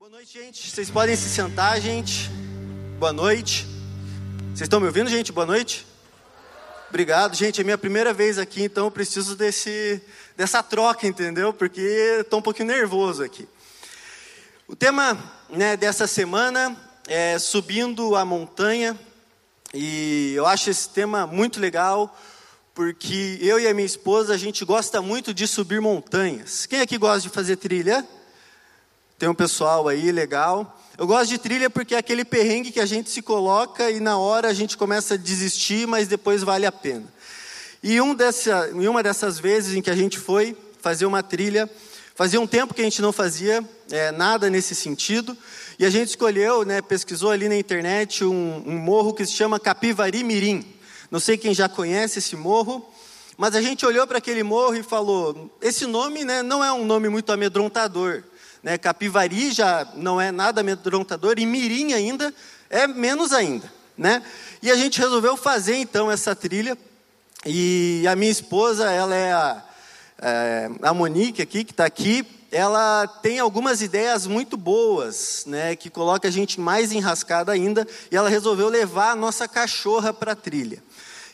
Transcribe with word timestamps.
Boa 0.00 0.12
noite, 0.12 0.32
gente. 0.32 0.70
Vocês 0.70 0.88
podem 0.88 1.14
se 1.14 1.28
sentar, 1.28 1.78
gente. 1.78 2.30
Boa 2.98 3.12
noite. 3.12 3.66
Vocês 4.46 4.62
estão 4.62 4.80
me 4.80 4.86
ouvindo, 4.86 5.10
gente? 5.10 5.30
Boa 5.30 5.44
noite. 5.44 5.86
Obrigado, 6.88 7.36
gente. 7.36 7.60
É 7.60 7.64
minha 7.64 7.76
primeira 7.76 8.14
vez 8.14 8.38
aqui, 8.38 8.62
então 8.62 8.86
eu 8.86 8.90
preciso 8.90 9.36
desse, 9.36 10.00
dessa 10.34 10.62
troca, 10.62 11.06
entendeu? 11.06 11.52
Porque 11.52 11.82
estou 12.18 12.38
um 12.38 12.42
pouquinho 12.42 12.68
nervoso 12.68 13.22
aqui. 13.22 13.46
O 14.66 14.74
tema 14.74 15.18
né, 15.50 15.76
dessa 15.76 16.06
semana 16.06 16.74
é 17.06 17.38
subindo 17.38 18.16
a 18.16 18.24
montanha. 18.24 18.98
E 19.74 20.32
eu 20.34 20.46
acho 20.46 20.70
esse 20.70 20.88
tema 20.88 21.26
muito 21.26 21.60
legal, 21.60 22.18
porque 22.72 23.38
eu 23.42 23.60
e 23.60 23.68
a 23.68 23.74
minha 23.74 23.84
esposa, 23.84 24.32
a 24.32 24.38
gente 24.38 24.64
gosta 24.64 25.02
muito 25.02 25.34
de 25.34 25.46
subir 25.46 25.78
montanhas. 25.78 26.64
Quem 26.64 26.80
aqui 26.80 26.96
gosta 26.96 27.20
de 27.20 27.28
fazer 27.28 27.56
trilha? 27.56 28.02
Tem 29.20 29.28
um 29.28 29.34
pessoal 29.34 29.86
aí 29.86 30.10
legal. 30.10 30.80
Eu 30.96 31.06
gosto 31.06 31.28
de 31.28 31.36
trilha 31.36 31.68
porque 31.68 31.94
é 31.94 31.98
aquele 31.98 32.24
perrengue 32.24 32.72
que 32.72 32.80
a 32.80 32.86
gente 32.86 33.10
se 33.10 33.20
coloca 33.20 33.90
e 33.90 34.00
na 34.00 34.16
hora 34.16 34.48
a 34.48 34.54
gente 34.54 34.78
começa 34.78 35.12
a 35.12 35.16
desistir, 35.18 35.86
mas 35.86 36.08
depois 36.08 36.42
vale 36.42 36.64
a 36.64 36.72
pena. 36.72 37.04
E 37.82 38.00
um 38.00 38.14
dessa, 38.14 38.70
em 38.72 38.88
uma 38.88 39.02
dessas 39.02 39.38
vezes 39.38 39.76
em 39.76 39.82
que 39.82 39.90
a 39.90 39.94
gente 39.94 40.18
foi 40.18 40.56
fazer 40.80 41.04
uma 41.04 41.22
trilha, 41.22 41.68
fazia 42.14 42.40
um 42.40 42.46
tempo 42.46 42.72
que 42.72 42.80
a 42.80 42.84
gente 42.84 43.02
não 43.02 43.12
fazia 43.12 43.62
é, 43.90 44.10
nada 44.10 44.48
nesse 44.48 44.74
sentido, 44.74 45.36
e 45.78 45.84
a 45.84 45.90
gente 45.90 46.08
escolheu, 46.08 46.64
né, 46.64 46.80
pesquisou 46.80 47.30
ali 47.30 47.46
na 47.46 47.56
internet 47.56 48.24
um, 48.24 48.62
um 48.66 48.78
morro 48.78 49.12
que 49.12 49.26
se 49.26 49.32
chama 49.32 49.60
Capivari 49.60 50.24
Mirim. 50.24 50.64
Não 51.10 51.20
sei 51.20 51.36
quem 51.36 51.52
já 51.52 51.68
conhece 51.68 52.20
esse 52.20 52.36
morro, 52.36 52.90
mas 53.36 53.54
a 53.54 53.60
gente 53.60 53.84
olhou 53.84 54.06
para 54.06 54.16
aquele 54.16 54.42
morro 54.42 54.76
e 54.76 54.82
falou: 54.82 55.54
esse 55.60 55.84
nome 55.84 56.24
né, 56.24 56.42
não 56.42 56.64
é 56.64 56.72
um 56.72 56.86
nome 56.86 57.10
muito 57.10 57.30
amedrontador. 57.30 58.22
Né? 58.62 58.78
Capivari 58.78 59.52
já 59.52 59.86
não 59.94 60.20
é 60.20 60.30
nada 60.30 60.60
amedrontador, 60.60 61.38
e 61.38 61.46
Mirim 61.46 61.92
ainda 61.92 62.32
é 62.68 62.86
menos 62.86 63.32
ainda. 63.32 63.70
Né? 63.96 64.22
E 64.62 64.70
a 64.70 64.76
gente 64.76 64.98
resolveu 64.98 65.36
fazer 65.36 65.76
então 65.76 66.10
essa 66.10 66.34
trilha. 66.34 66.76
E 67.46 68.04
a 68.06 68.14
minha 68.14 68.30
esposa, 68.30 68.90
ela 68.90 69.14
é 69.14 69.32
a, 69.32 69.64
é, 70.20 70.70
a 70.82 70.92
Monique 70.92 71.40
aqui, 71.40 71.64
que 71.64 71.72
está 71.72 71.86
aqui, 71.86 72.26
ela 72.52 73.06
tem 73.06 73.38
algumas 73.38 73.80
ideias 73.80 74.26
muito 74.26 74.56
boas, 74.56 75.44
né, 75.46 75.76
que 75.76 75.88
coloca 75.88 76.26
a 76.26 76.30
gente 76.30 76.60
mais 76.60 76.90
enrascada 76.90 77.52
ainda, 77.52 77.86
e 78.10 78.16
ela 78.16 78.28
resolveu 78.28 78.68
levar 78.68 79.12
a 79.12 79.16
nossa 79.16 79.46
cachorra 79.46 80.12
para 80.12 80.32
a 80.32 80.36
trilha. 80.36 80.82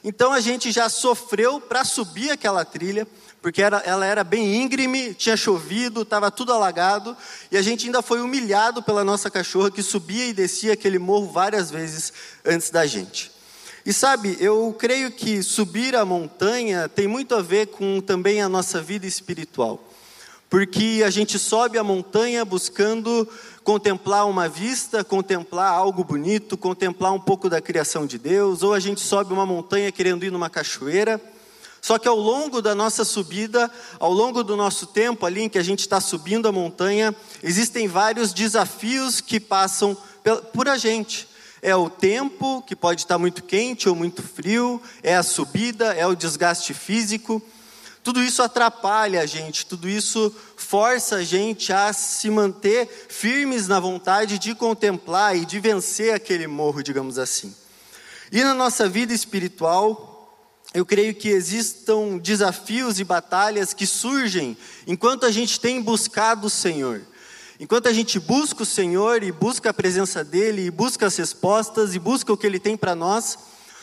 Então 0.05 0.33
a 0.33 0.41
gente 0.41 0.71
já 0.71 0.89
sofreu 0.89 1.61
para 1.61 1.85
subir 1.85 2.31
aquela 2.31 2.65
trilha, 2.65 3.09
porque 3.47 3.63
era, 3.63 3.77
ela 3.87 4.05
era 4.05 4.25
bem 4.25 4.61
íngreme, 4.61 5.15
tinha 5.15 5.37
chovido, 5.37 6.03
estava 6.03 6.33
tudo 6.33 6.53
alagado, 6.53 7.17
e 7.49 7.57
a 7.57 7.63
gente 7.63 7.87
ainda 7.87 8.03
foi 8.03 8.21
humilhado 8.21 8.83
pela 8.83 9.05
nossa 9.05 9.31
cachorra 9.31 9.71
que 9.71 9.85
subia 9.85 10.27
e 10.27 10.33
descia 10.33 10.73
aquele 10.73 10.99
morro 10.99 11.31
várias 11.31 11.71
vezes 11.71 12.13
antes 12.45 12.71
da 12.71 12.85
gente. 12.87 13.31
E 13.87 13.93
sabe, 13.93 14.37
eu 14.41 14.75
creio 14.77 15.13
que 15.13 15.45
subir 15.45 15.95
a 15.95 16.05
montanha 16.05 16.89
tem 16.89 17.07
muito 17.07 17.37
a 17.37 17.41
ver 17.41 17.69
com 17.69 18.01
também 18.01 18.43
a 18.43 18.49
nossa 18.49 18.83
vida 18.83 19.07
espiritual 19.07 19.81
porque 20.49 21.03
a 21.05 21.11
gente 21.11 21.41
sobe 21.41 21.77
a 21.77 21.83
montanha 21.83 22.45
buscando 22.45 23.29
contemplar 23.65 24.29
uma 24.29 24.49
vista, 24.49 25.03
contemplar 25.03 25.73
algo 25.73 26.05
bonito, 26.05 26.57
contemplar 26.57 27.13
um 27.13 27.21
pouco 27.21 27.51
da 27.51 27.61
criação 27.61 28.07
de 28.07 28.17
Deus, 28.17 28.63
ou 28.63 28.73
a 28.73 28.79
gente 28.79 29.01
sobe 29.01 29.33
uma 29.33 29.45
montanha 29.45 29.91
querendo 29.91 30.25
ir 30.25 30.31
numa 30.31 30.49
cachoeira. 30.49 31.21
Só 31.87 32.01
que 32.01 32.09
ao 32.09 32.17
longo 32.17 32.61
da 32.61 32.75
nossa 32.75 33.05
subida, 33.05 33.71
ao 34.01 34.13
longo 34.13 34.43
do 34.43 34.57
nosso 34.57 34.89
tempo 34.89 35.25
ali 35.25 35.43
em 35.43 35.49
que 35.49 35.57
a 35.57 35.63
gente 35.63 35.83
está 35.83 36.01
subindo 36.01 36.49
a 36.49 36.51
montanha, 36.51 37.15
existem 37.45 37.87
vários 37.87 38.33
desafios 38.33 39.21
que 39.21 39.39
passam 39.39 39.97
por 40.53 40.69
a 40.69 40.77
gente. 40.77 41.29
É 41.63 41.77
o 41.77 41.89
tempo, 41.89 42.61
que 42.63 42.75
pode 42.75 43.03
estar 43.03 43.19
muito 43.19 43.45
quente 43.45 43.89
ou 43.89 43.95
muito 43.95 44.21
frio, 44.21 44.83
é 45.01 45.15
a 45.15 45.23
subida, 45.23 45.95
é 45.95 46.05
o 46.05 46.17
desgaste 46.17 46.75
físico. 46.75 47.41
Tudo 48.03 48.21
isso 48.21 48.43
atrapalha 48.43 49.21
a 49.21 49.27
gente, 49.27 49.65
tudo 49.65 49.89
isso 49.89 50.35
força 50.57 51.19
a 51.19 51.23
gente 51.23 51.73
a 51.73 51.93
se 51.93 52.29
manter 52.29 53.07
firmes 53.09 53.69
na 53.69 53.79
vontade 53.79 54.41
de 54.41 54.57
contemplar 54.57 55.37
e 55.37 55.47
de 55.47 55.61
vencer 55.61 56.13
aquele 56.13 56.49
morro, 56.49 56.83
digamos 56.83 57.17
assim. 57.17 57.55
E 58.33 58.43
na 58.43 58.55
nossa 58.55 58.89
vida 58.89 59.15
espiritual, 59.15 60.16
eu 60.77 60.85
creio 60.85 61.15
que 61.15 61.31
existam 61.31 62.19
desafios 62.19 63.01
e 63.01 63.05
batalhas 63.05 63.73
que 63.73 63.87
surgem 63.87 64.55
enquanto 64.87 65.25
a 65.25 65.31
gente 65.31 65.59
tem 65.59 65.81
buscado 65.81 66.49
o 66.49 66.51
Senhor. 66.51 67.01
Enquanto 67.59 67.87
a 67.87 67.95
gente 67.95 68.21
busca 68.21 68.63
o 68.63 68.67
Senhor 68.67 69.23
e 69.23 69.33
busca 69.33 69.71
a 69.71 69.73
presença 69.73 70.23
dEle, 70.23 70.67
e 70.67 70.71
busca 70.71 71.07
as 71.07 71.17
respostas, 71.17 71.95
e 71.95 71.99
busca 71.99 72.31
o 72.31 72.37
que 72.37 72.47
Ele 72.47 72.61
tem 72.61 72.77
para 72.77 72.95
nós, 72.95 73.39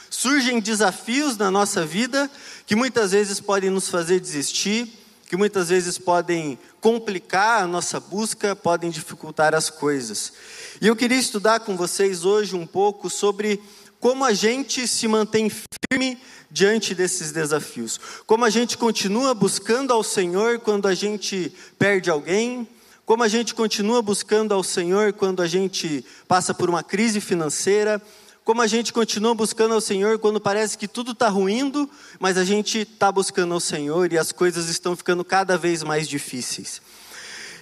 surgem 0.07 0.59
desafios 0.59 1.35
na 1.35 1.49
nossa 1.49 1.83
vida 1.83 2.29
que 2.67 2.75
muitas 2.75 3.11
vezes 3.11 3.39
podem 3.39 3.71
nos 3.71 3.89
fazer 3.89 4.19
desistir, 4.19 4.87
que 5.27 5.35
muitas 5.35 5.69
vezes 5.69 5.97
podem 5.97 6.59
complicar 6.79 7.63
a 7.63 7.67
nossa 7.67 7.99
busca, 7.99 8.55
podem 8.55 8.91
dificultar 8.91 9.55
as 9.55 9.67
coisas. 9.67 10.31
E 10.79 10.85
eu 10.85 10.95
queria 10.95 11.17
estudar 11.17 11.61
com 11.61 11.75
vocês 11.75 12.23
hoje 12.23 12.55
um 12.55 12.67
pouco 12.67 13.09
sobre 13.09 13.59
como 14.03 14.25
a 14.25 14.33
gente 14.33 14.85
se 14.85 15.07
mantém 15.07 15.49
firme 15.49 16.17
diante 16.51 16.93
desses 16.93 17.31
desafios. 17.31 17.97
Como 18.27 18.43
a 18.43 18.49
gente 18.49 18.77
continua 18.77 19.33
buscando 19.33 19.93
ao 19.93 20.03
Senhor 20.03 20.59
quando 20.59 20.89
a 20.89 20.93
gente 20.93 21.55
perde 21.79 22.09
alguém, 22.09 22.67
como 23.05 23.23
a 23.23 23.29
gente 23.29 23.55
continua 23.55 24.01
buscando 24.01 24.53
ao 24.53 24.61
Senhor 24.61 25.13
quando 25.13 25.41
a 25.41 25.47
gente 25.47 26.03
passa 26.27 26.53
por 26.53 26.69
uma 26.69 26.83
crise 26.83 27.21
financeira, 27.21 28.01
como 28.43 28.61
a 28.61 28.67
gente 28.67 28.91
continua 28.91 29.33
buscando 29.33 29.73
ao 29.73 29.79
Senhor 29.79 30.19
quando 30.19 30.41
parece 30.41 30.77
que 30.77 30.85
tudo 30.85 31.13
está 31.13 31.29
ruindo, 31.29 31.89
mas 32.19 32.37
a 32.37 32.43
gente 32.43 32.79
está 32.79 33.09
buscando 33.09 33.53
ao 33.53 33.61
Senhor 33.61 34.11
e 34.11 34.17
as 34.17 34.33
coisas 34.33 34.67
estão 34.67 34.97
ficando 34.97 35.23
cada 35.23 35.57
vez 35.57 35.81
mais 35.81 36.09
difíceis. 36.09 36.81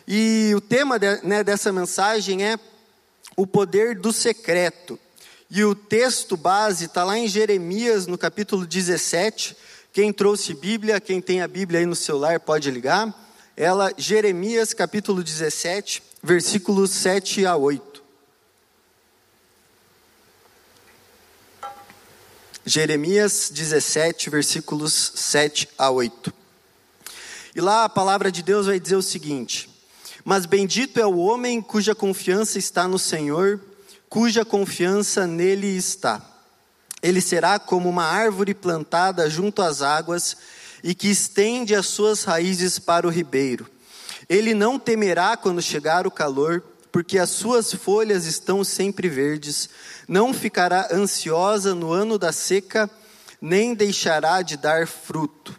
E 0.08 0.54
o 0.56 0.60
tema 0.60 0.98
né, 1.22 1.44
dessa 1.44 1.72
mensagem 1.72 2.44
é 2.44 2.58
o 3.38 3.46
poder 3.46 3.94
do 4.00 4.12
secreto. 4.12 4.98
E 5.54 5.66
o 5.66 5.76
texto 5.76 6.38
base 6.38 6.86
está 6.86 7.04
lá 7.04 7.18
em 7.18 7.28
Jeremias, 7.28 8.08
no 8.08 8.18
capítulo 8.18 8.66
17. 8.66 9.54
Quem 9.92 10.14
trouxe 10.14 10.54
Bíblia, 10.54 11.02
quem 11.02 11.20
tem 11.20 11.42
a 11.42 11.48
Bíblia 11.48 11.82
aí 11.82 11.86
no 11.86 11.94
celular, 11.94 12.40
pode 12.40 12.72
ligar. 12.72 13.14
Ela, 13.58 13.92
Jeremias, 13.98 14.74
capítulo 14.74 15.22
17, 15.22 16.02
versículos 16.24 16.92
7 16.92 17.46
a 17.46 17.58
8. 17.58 18.02
Jeremias 22.66 23.52
17, 23.54 24.30
versículos 24.30 25.12
7 25.16 25.68
a 25.78 25.90
8. 25.90 26.34
E 27.54 27.60
lá 27.60 27.84
a 27.84 27.90
palavra 27.90 28.32
de 28.32 28.42
Deus 28.42 28.68
vai 28.68 28.80
dizer 28.80 28.96
o 28.96 29.02
seguinte: 29.02 29.70
Mas 30.24 30.46
bendito 30.46 30.98
é 30.98 31.06
o 31.06 31.18
homem 31.18 31.62
cuja 31.62 31.94
confiança 31.94 32.58
está 32.58 32.88
no 32.88 32.98
Senhor, 32.98 33.60
cuja 34.12 34.44
confiança 34.44 35.26
nele 35.26 35.68
está. 35.68 36.22
Ele 37.02 37.22
será 37.22 37.58
como 37.58 37.88
uma 37.88 38.04
árvore 38.04 38.54
plantada 38.54 39.30
junto 39.30 39.62
às 39.62 39.82
águas 39.82 40.36
e 40.84 40.94
que 40.94 41.08
estende 41.08 41.74
as 41.74 41.86
suas 41.86 42.26
raízes 42.26 42.78
para 42.78 43.08
o 43.08 43.10
ribeiro. 43.10 43.66
Ele 44.28 44.54
não 44.54 44.78
temerá 44.78 45.38
quando 45.38 45.62
chegar 45.62 46.06
o 46.06 46.12
calor, 46.12 46.62
porque 46.92 47.18
as 47.18 47.30
suas 47.30 47.74
folhas 47.74 48.26
estão 48.26 48.66
sempre 48.66 49.08
verdes, 49.08 49.70
não 50.10 50.34
ficará 50.34 50.90
ansiosa 50.92 51.74
no 51.74 51.94
ano 51.94 52.20
da 52.20 52.34
seca, 52.34 52.90
nem 53.42 53.74
deixará 53.74 54.42
de 54.42 54.58
dar 54.58 54.88
fruto. 54.88 55.58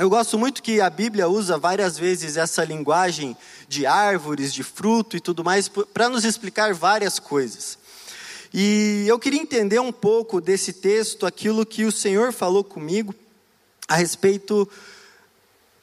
Eu 0.00 0.08
gosto 0.08 0.38
muito 0.38 0.62
que 0.62 0.80
a 0.80 0.88
Bíblia 0.88 1.28
usa 1.28 1.58
várias 1.58 1.98
vezes 1.98 2.38
essa 2.38 2.64
linguagem 2.64 3.36
de 3.68 3.84
árvores, 3.84 4.50
de 4.50 4.62
fruto 4.62 5.14
e 5.14 5.20
tudo 5.20 5.44
mais, 5.44 5.68
para 5.68 6.08
nos 6.08 6.24
explicar 6.24 6.72
várias 6.72 7.18
coisas. 7.18 7.76
E 8.52 9.04
eu 9.06 9.18
queria 9.18 9.40
entender 9.40 9.78
um 9.80 9.92
pouco 9.92 10.40
desse 10.40 10.72
texto, 10.72 11.24
aquilo 11.24 11.64
que 11.64 11.84
o 11.84 11.92
Senhor 11.92 12.32
falou 12.32 12.64
comigo 12.64 13.14
a 13.86 13.94
respeito 13.94 14.68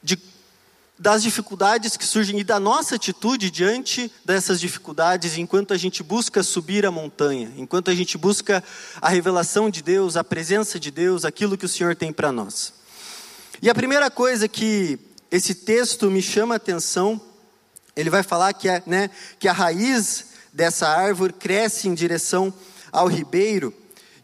de 0.04 0.18
das 1.00 1.22
dificuldades 1.22 1.96
que 1.96 2.06
surgem 2.06 2.40
e 2.40 2.44
da 2.44 2.60
nossa 2.60 2.96
atitude 2.96 3.52
diante 3.52 4.12
dessas 4.26 4.60
dificuldades, 4.60 5.38
enquanto 5.38 5.72
a 5.72 5.78
gente 5.78 6.02
busca 6.02 6.42
subir 6.42 6.86
a 6.86 6.92
montanha, 6.92 7.54
enquanto 7.56 7.92
a 7.92 7.96
gente 7.96 8.18
busca 8.18 8.64
a 9.00 9.08
revelação 9.08 9.70
de 9.70 9.84
Deus, 9.84 10.18
a 10.18 10.24
presença 10.24 10.80
de 10.80 10.90
Deus, 10.90 11.24
aquilo 11.24 11.58
que 11.58 11.66
o 11.66 11.70
Senhor 11.70 11.96
tem 11.96 12.12
para 12.12 12.32
nós. 12.32 12.74
E 13.62 13.70
a 13.70 13.76
primeira 13.76 14.10
coisa 14.10 14.48
que 14.48 14.98
esse 15.30 15.54
texto 15.54 16.10
me 16.10 16.22
chama 16.22 16.56
a 16.56 16.58
atenção, 16.58 17.22
ele 17.96 18.10
vai 18.10 18.24
falar 18.24 18.54
que, 18.54 18.68
é, 18.68 18.82
né, 18.86 19.12
que 19.40 19.48
a 19.48 19.54
raiz 19.54 20.26
dessa 20.58 20.88
árvore 20.88 21.34
cresce 21.34 21.88
em 21.88 21.94
direção 21.94 22.52
ao 22.92 23.08
ribeiro. 23.08 23.72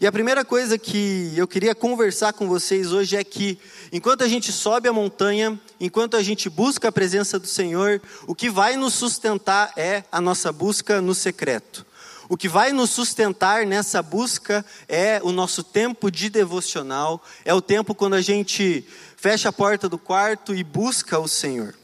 E 0.02 0.08
a 0.08 0.12
primeira 0.12 0.44
coisa 0.44 0.80
que 0.80 1.32
eu 1.38 1.48
queria 1.48 1.76
conversar 1.76 2.34
com 2.34 2.48
vocês 2.48 2.92
hoje 2.92 3.16
é 3.16 3.24
que, 3.24 3.60
enquanto 3.92 4.24
a 4.24 4.28
gente 4.28 4.52
sobe 4.52 4.90
a 4.90 4.94
montanha, 4.94 5.62
enquanto 5.80 6.18
a 6.18 6.24
gente 6.24 6.50
busca 6.50 6.88
a 6.88 6.92
presença 6.92 7.38
do 7.38 7.46
Senhor, 7.46 8.02
o 8.26 8.34
que 8.34 8.50
vai 8.50 8.76
nos 8.76 8.96
sustentar 8.96 9.74
é 9.78 10.04
a 10.12 10.20
nossa 10.20 10.52
busca 10.52 11.00
no 11.00 11.14
secreto. 11.14 11.86
O 12.28 12.36
que 12.36 12.50
vai 12.50 12.72
nos 12.72 12.90
sustentar 12.90 13.64
nessa 13.68 14.02
busca 14.02 14.66
é 14.90 15.22
o 15.24 15.32
nosso 15.32 15.64
tempo 15.64 16.10
de 16.10 16.32
devocional, 16.32 17.24
é 17.46 17.54
o 17.54 17.62
tempo 17.62 17.94
quando 17.94 18.16
a 18.16 18.22
gente 18.22 18.84
fecha 19.16 19.50
a 19.50 19.54
porta 19.54 19.88
do 19.88 20.00
quarto 20.00 20.56
e 20.56 20.64
busca 20.64 21.20
o 21.20 21.28
Senhor. 21.28 21.76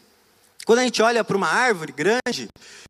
Quando 0.69 0.80
a 0.81 0.83
gente 0.83 1.01
olha 1.01 1.24
para 1.24 1.36
uma 1.36 1.48
árvore 1.48 1.92
grande, 1.92 2.48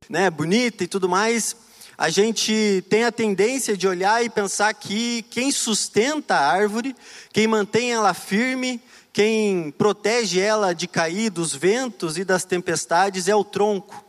né, 0.09 0.29
bonita 0.29 0.83
e 0.83 0.87
tudo 0.87 1.07
mais, 1.07 1.55
a 1.97 2.09
gente 2.09 2.83
tem 2.89 3.05
a 3.05 3.11
tendência 3.11 3.77
de 3.77 3.87
olhar 3.87 4.21
e 4.21 4.29
pensar 4.29 4.73
que 4.73 5.21
quem 5.29 5.49
sustenta 5.49 6.35
a 6.35 6.45
árvore, 6.45 6.93
quem 7.31 7.47
mantém 7.47 7.93
ela 7.93 8.13
firme, 8.13 8.81
quem 9.13 9.71
protege 9.71 10.41
ela 10.41 10.75
de 10.75 10.89
cair 10.89 11.29
dos 11.29 11.55
ventos 11.55 12.17
e 12.17 12.25
das 12.25 12.43
tempestades 12.43 13.29
é 13.29 13.35
o 13.35 13.45
tronco. 13.45 14.03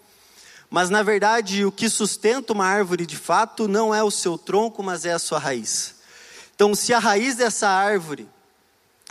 Mas 0.68 0.90
na 0.90 1.04
verdade, 1.04 1.64
o 1.64 1.70
que 1.70 1.88
sustenta 1.88 2.52
uma 2.52 2.66
árvore 2.66 3.06
de 3.06 3.16
fato 3.16 3.68
não 3.68 3.94
é 3.94 4.02
o 4.02 4.10
seu 4.10 4.36
tronco, 4.36 4.82
mas 4.82 5.04
é 5.04 5.12
a 5.12 5.18
sua 5.20 5.38
raiz. 5.38 5.94
Então, 6.56 6.74
se 6.74 6.92
a 6.92 6.98
raiz 6.98 7.36
dessa 7.36 7.68
árvore 7.68 8.28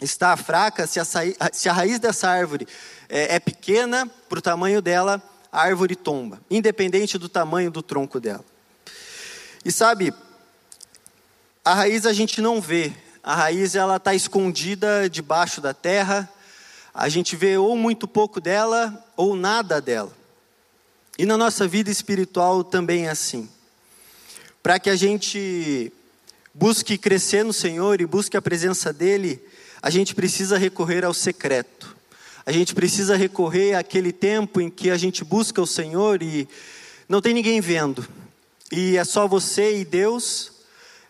está 0.01 0.35
fraca, 0.35 0.85
se 0.85 0.99
a, 0.99 1.05
se 1.05 1.69
a 1.69 1.73
raiz 1.73 1.97
dessa 1.97 2.29
árvore 2.29 2.67
é, 3.09 3.35
é 3.35 3.39
pequena 3.39 4.09
para 4.29 4.39
o 4.39 4.41
tamanho 4.41 4.81
dela, 4.81 5.21
a 5.51 5.61
árvore 5.61 5.95
tomba, 5.95 6.39
independente 6.49 7.17
do 7.17 7.27
tamanho 7.27 7.71
do 7.71 7.81
tronco 7.81 8.19
dela. 8.19 8.45
E 9.65 9.71
sabe, 9.71 10.13
a 11.65 11.73
raiz 11.73 12.05
a 12.05 12.13
gente 12.13 12.39
não 12.39 12.61
vê, 12.61 12.93
a 13.23 13.35
raiz 13.35 13.75
ela 13.75 13.97
está 13.97 14.13
escondida 14.13 15.09
debaixo 15.09 15.59
da 15.59 15.73
terra, 15.73 16.29
a 16.93 17.09
gente 17.09 17.35
vê 17.35 17.57
ou 17.57 17.75
muito 17.75 18.07
pouco 18.07 18.39
dela 18.39 19.05
ou 19.17 19.35
nada 19.35 19.81
dela. 19.81 20.11
E 21.17 21.25
na 21.25 21.37
nossa 21.37 21.67
vida 21.67 21.91
espiritual 21.91 22.63
também 22.63 23.07
é 23.07 23.09
assim. 23.09 23.49
Para 24.63 24.79
que 24.79 24.89
a 24.89 24.95
gente 24.95 25.91
busque 26.53 26.97
crescer 26.97 27.43
no 27.43 27.53
Senhor 27.53 27.99
e 27.99 28.05
busque 28.05 28.37
a 28.37 28.41
presença 28.41 28.93
dEle, 28.93 29.41
a 29.81 29.89
gente 29.89 30.15
precisa 30.15 30.57
recorrer 30.57 31.03
ao 31.03 31.13
secreto. 31.13 31.98
A 32.49 32.51
gente 32.51 32.73
precisa 32.73 33.15
recorrer 33.15 33.75
àquele 33.75 34.11
tempo 34.11 34.59
em 34.59 34.71
que 34.71 34.89
a 34.89 34.97
gente 34.97 35.23
busca 35.23 35.61
o 35.61 35.67
Senhor 35.67 36.23
e 36.23 36.49
não 37.07 37.21
tem 37.21 37.31
ninguém 37.31 37.61
vendo. 37.61 38.03
E 38.71 38.97
é 38.97 39.03
só 39.03 39.27
você 39.27 39.77
e 39.77 39.85
Deus, 39.85 40.51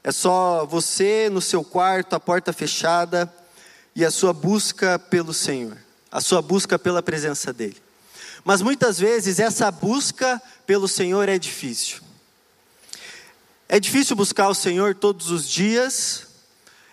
é 0.03 0.11
só 0.11 0.65
você 0.65 1.29
no 1.31 1.39
seu 1.39 1.63
quarto, 1.63 2.13
a 2.13 2.19
porta 2.19 2.51
fechada, 2.51 3.33
e 3.95 4.03
a 4.03 4.11
sua 4.11 4.33
busca 4.33 4.99
pelo 4.99 5.33
Senhor, 5.33 5.77
a 6.11 6.19
sua 6.19 6.41
busca 6.41 6.77
pela 6.77 7.01
presença 7.01 7.53
dEle. 7.53 7.77
Mas 8.43 8.61
muitas 8.61 8.99
vezes 8.99 9.39
essa 9.39 9.71
busca 9.71 10.41
pelo 10.67 10.89
Senhor 10.89 11.29
é 11.29 11.39
difícil. 11.39 12.01
É 13.69 13.79
difícil 13.79 14.13
buscar 14.13 14.49
o 14.49 14.53
Senhor 14.53 14.93
todos 14.93 15.31
os 15.31 15.47
dias, 15.47 16.27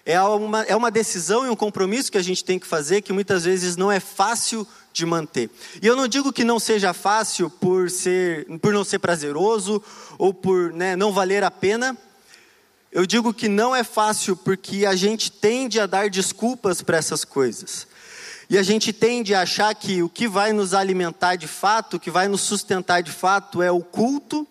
é 0.06 0.22
uma, 0.22 0.62
é 0.62 0.76
uma 0.76 0.88
decisão 0.88 1.44
e 1.44 1.50
um 1.50 1.56
compromisso 1.56 2.12
que 2.12 2.16
a 2.16 2.22
gente 2.22 2.44
tem 2.44 2.60
que 2.60 2.66
fazer 2.66 3.02
que 3.02 3.12
muitas 3.12 3.44
vezes 3.44 3.76
não 3.76 3.90
é 3.90 3.98
fácil 3.98 4.64
de 4.92 5.04
manter. 5.04 5.50
E 5.82 5.86
eu 5.86 5.96
não 5.96 6.06
digo 6.06 6.32
que 6.32 6.44
não 6.44 6.60
seja 6.60 6.94
fácil 6.94 7.50
por 7.50 7.90
ser, 7.90 8.46
por 8.60 8.72
não 8.72 8.84
ser 8.84 9.00
prazeroso 9.00 9.82
ou 10.16 10.32
por 10.32 10.72
né, 10.72 10.94
não 10.94 11.12
valer 11.12 11.42
a 11.42 11.50
pena. 11.50 11.98
Eu 12.92 13.04
digo 13.04 13.34
que 13.34 13.48
não 13.48 13.74
é 13.74 13.82
fácil 13.82 14.36
porque 14.36 14.86
a 14.86 14.94
gente 14.94 15.30
tende 15.30 15.80
a 15.80 15.86
dar 15.86 16.08
desculpas 16.08 16.80
para 16.80 16.96
essas 16.96 17.24
coisas. 17.24 17.88
E 18.48 18.56
a 18.56 18.62
gente 18.62 18.92
tende 18.92 19.34
a 19.34 19.40
achar 19.40 19.74
que 19.74 20.04
o 20.04 20.08
que 20.08 20.28
vai 20.28 20.52
nos 20.52 20.72
alimentar 20.72 21.34
de 21.34 21.48
fato, 21.48 21.96
o 21.96 22.00
que 22.00 22.12
vai 22.12 22.28
nos 22.28 22.42
sustentar 22.42 23.02
de 23.02 23.10
fato 23.10 23.60
é 23.60 23.72
o 23.72 23.80
culto, 23.80 24.46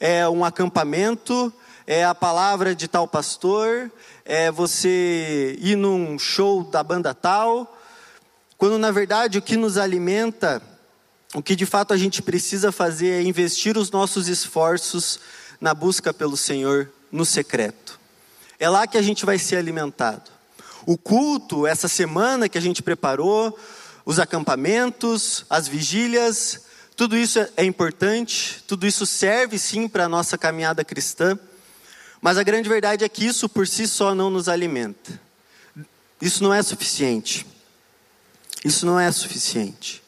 é 0.00 0.26
um 0.26 0.42
acampamento, 0.42 1.52
é 1.86 2.04
a 2.04 2.14
palavra 2.14 2.74
de 2.74 2.88
tal 2.88 3.06
pastor, 3.06 3.90
é 4.32 4.48
você 4.48 5.58
ir 5.60 5.74
num 5.74 6.16
show 6.16 6.62
da 6.62 6.84
banda 6.84 7.12
tal, 7.12 7.76
quando 8.56 8.78
na 8.78 8.92
verdade 8.92 9.38
o 9.38 9.42
que 9.42 9.56
nos 9.56 9.76
alimenta, 9.76 10.62
o 11.34 11.42
que 11.42 11.56
de 11.56 11.66
fato 11.66 11.92
a 11.92 11.96
gente 11.96 12.22
precisa 12.22 12.70
fazer 12.70 13.08
é 13.08 13.22
investir 13.22 13.76
os 13.76 13.90
nossos 13.90 14.28
esforços 14.28 15.18
na 15.60 15.74
busca 15.74 16.14
pelo 16.14 16.36
Senhor 16.36 16.88
no 17.10 17.24
secreto. 17.24 17.98
É 18.56 18.68
lá 18.68 18.86
que 18.86 18.96
a 18.96 19.02
gente 19.02 19.26
vai 19.26 19.36
ser 19.36 19.56
alimentado. 19.56 20.30
O 20.86 20.96
culto, 20.96 21.66
essa 21.66 21.88
semana 21.88 22.48
que 22.48 22.56
a 22.56 22.62
gente 22.62 22.84
preparou, 22.84 23.58
os 24.06 24.20
acampamentos, 24.20 25.44
as 25.50 25.66
vigílias, 25.66 26.66
tudo 26.96 27.16
isso 27.16 27.40
é 27.56 27.64
importante, 27.64 28.62
tudo 28.68 28.86
isso 28.86 29.04
serve 29.06 29.58
sim 29.58 29.88
para 29.88 30.04
a 30.04 30.08
nossa 30.08 30.38
caminhada 30.38 30.84
cristã, 30.84 31.36
mas 32.20 32.36
a 32.36 32.42
grande 32.42 32.68
verdade 32.68 33.04
é 33.04 33.08
que 33.08 33.24
isso 33.24 33.48
por 33.48 33.66
si 33.66 33.86
só 33.86 34.14
não 34.14 34.30
nos 34.30 34.48
alimenta. 34.48 35.20
Isso 36.20 36.42
não 36.42 36.52
é 36.52 36.62
suficiente. 36.62 37.46
Isso 38.64 38.84
não 38.84 39.00
é 39.00 39.10
suficiente. 39.10 40.02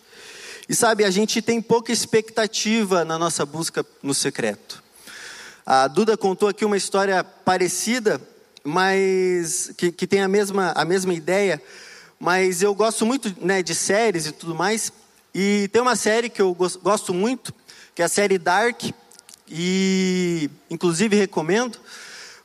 E 0.69 0.75
sabe, 0.75 1.05
a 1.05 1.11
gente 1.11 1.41
tem 1.41 1.61
pouca 1.61 1.91
expectativa 1.91 3.05
na 3.05 3.19
nossa 3.19 3.47
busca 3.47 3.85
no 4.03 4.13
secreto. 4.13 4.83
A 5.65 5.89
Duda 5.89 6.17
contou 6.17 6.49
aqui 6.49 6.65
uma 6.65 6.77
história 6.77 7.23
parecida, 7.25 8.21
mas 8.63 9.73
que, 9.77 9.91
que 9.91 10.07
tem 10.07 10.21
a 10.21 10.29
mesma, 10.29 10.73
a 10.73 10.85
mesma 10.85 11.15
ideia, 11.15 11.63
mas 12.19 12.63
eu 12.63 12.75
gosto 12.75 13.07
muito 13.07 13.35
né, 13.41 13.63
de 13.63 13.75
séries 13.75 14.27
e 14.27 14.33
tudo 14.33 14.55
mais, 14.55 14.93
e 15.35 15.69
tem 15.73 15.81
uma 15.81 15.97
série 15.97 16.29
que 16.29 16.43
eu 16.43 16.55
gosto 16.55 17.15
muito, 17.15 17.55
que 17.95 18.03
é 18.03 18.05
a 18.05 18.09
série 18.09 18.39
Dark, 18.39 18.83
e 19.49 20.51
inclusive 20.71 21.17
recomendo, 21.17 21.79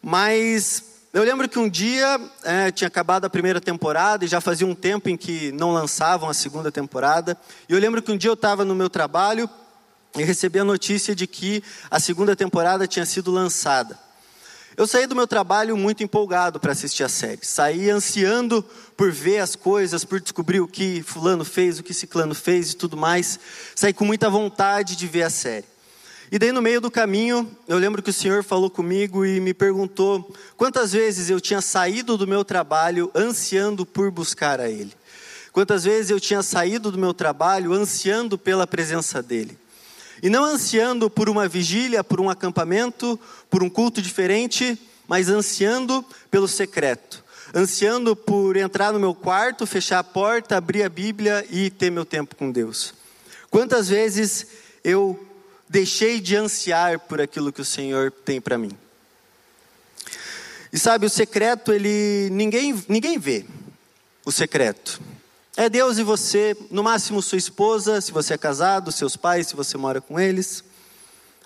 mas 0.10 0.84
eu 1.14 1.22
lembro 1.22 1.50
que 1.50 1.60
um 1.60 1.68
dia 1.68 2.18
é, 2.46 2.72
tinha 2.72 2.88
acabado 2.88 3.26
a 3.26 3.30
primeira 3.30 3.60
temporada 3.60 4.24
e 4.24 4.28
já 4.28 4.40
fazia 4.40 4.66
um 4.66 4.74
tempo 4.74 5.10
em 5.10 5.18
que 5.18 5.52
não 5.52 5.74
lançavam 5.74 6.30
a 6.30 6.34
segunda 6.34 6.72
temporada. 6.72 7.38
E 7.68 7.74
eu 7.74 7.78
lembro 7.78 8.02
que 8.02 8.10
um 8.10 8.16
dia 8.16 8.30
eu 8.30 8.36
estava 8.36 8.64
no 8.64 8.74
meu 8.74 8.90
trabalho 8.90 9.50
e 10.18 10.24
recebi 10.24 10.60
a 10.60 10.64
notícia 10.64 11.14
de 11.14 11.28
que 11.28 11.62
a 11.92 12.00
segunda 12.00 12.38
temporada 12.38 12.88
tinha 12.88 13.06
sido 13.06 13.32
lançada. 13.32 14.00
Eu 14.78 14.88
saí 14.88 15.08
do 15.08 15.16
meu 15.16 15.28
trabalho 15.28 15.76
muito 15.76 16.02
empolgado 16.02 16.58
para 16.58 16.72
assistir 16.72 17.04
a 17.04 17.10
série. 17.10 17.42
Saí 17.42 17.90
ansiando 17.90 18.64
por 18.96 19.12
ver 19.12 19.40
as 19.40 19.58
coisas, 19.58 20.06
por 20.06 20.22
descobrir 20.22 20.62
o 20.62 20.70
que 20.70 21.04
fulano 21.04 21.44
fez, 21.44 21.80
o 21.80 21.84
que 21.84 21.94
ciclano 21.94 22.34
fez 22.34 22.72
e 22.72 22.78
tudo 22.78 22.96
mais. 22.96 23.38
Saí 23.76 23.92
com 23.92 24.06
muita 24.06 24.30
vontade 24.30 24.96
de 24.96 25.06
ver 25.06 25.24
a 25.24 25.30
série. 25.30 25.66
E 26.30 26.38
daí 26.38 26.52
no 26.52 26.62
meio 26.62 26.82
do 26.82 26.92
caminho, 26.92 27.50
eu 27.70 27.78
lembro 27.78 28.04
que 28.04 28.10
o 28.10 28.14
Senhor 28.14 28.44
falou 28.44 28.70
comigo 28.70 29.26
e 29.26 29.40
me 29.40 29.54
perguntou 29.54 30.34
quantas 30.58 30.92
vezes 30.92 31.30
eu 31.30 31.40
tinha 31.40 31.62
saído 31.62 32.18
do 32.18 32.28
meu 32.28 32.44
trabalho 32.44 33.10
ansiando 33.16 33.86
por 33.86 34.12
buscar 34.12 34.60
a 34.60 34.70
Ele. 34.70 34.92
Quantas 35.54 35.86
vezes 35.86 36.12
eu 36.12 36.20
tinha 36.20 36.44
saído 36.44 36.92
do 36.92 36.98
meu 36.98 37.14
trabalho 37.14 37.72
ansiando 37.72 38.38
pela 38.38 38.68
presença 38.68 39.24
dEle. 39.24 39.58
E 40.22 40.30
não 40.30 40.44
ansiando 40.44 41.10
por 41.10 41.30
uma 41.30 41.48
vigília, 41.48 42.04
por 42.04 42.20
um 42.20 42.30
acampamento, 42.30 43.18
por 43.50 43.64
um 43.64 43.70
culto 43.70 44.02
diferente, 44.02 44.78
mas 45.08 45.30
ansiando 45.30 46.04
pelo 46.30 46.48
secreto. 46.48 47.24
Ansiando 47.56 48.18
por 48.18 48.58
entrar 48.58 48.92
no 48.92 49.00
meu 49.00 49.16
quarto, 49.16 49.66
fechar 49.66 50.00
a 50.00 50.04
porta, 50.04 50.58
abrir 50.58 50.84
a 50.84 50.90
Bíblia 50.90 51.46
e 51.50 51.70
ter 51.70 51.90
meu 51.90 52.04
tempo 52.04 52.36
com 52.36 52.52
Deus. 52.52 52.94
Quantas 53.50 53.88
vezes 53.88 54.46
eu 54.84 55.18
deixei 55.70 56.20
de 56.20 56.36
ansiar 56.36 57.00
por 57.00 57.20
aquilo 57.20 57.52
que 57.52 57.62
o 57.62 57.66
Senhor 57.66 58.12
tem 58.12 58.40
para 58.40 58.58
mim. 58.58 58.72
E 60.72 60.78
sabe, 60.78 61.06
o 61.06 61.10
secreto, 61.10 61.72
ele 61.72 62.30
ninguém, 62.32 62.84
ninguém 62.88 63.18
vê 63.18 63.46
o 64.26 64.32
secreto. 64.32 65.02
É 65.56 65.70
Deus 65.70 65.98
e 65.98 66.04
você, 66.04 66.56
no 66.70 66.84
máximo 66.84 67.22
sua 67.22 67.38
esposa, 67.38 68.00
se 68.00 68.12
você 68.12 68.36
é 68.36 68.38
casado, 68.38 68.92
seus 68.92 69.16
pais, 69.16 69.48
se 69.48 69.56
você 69.56 69.78
mora 69.78 70.00
com 70.00 70.20
eles, 70.20 70.64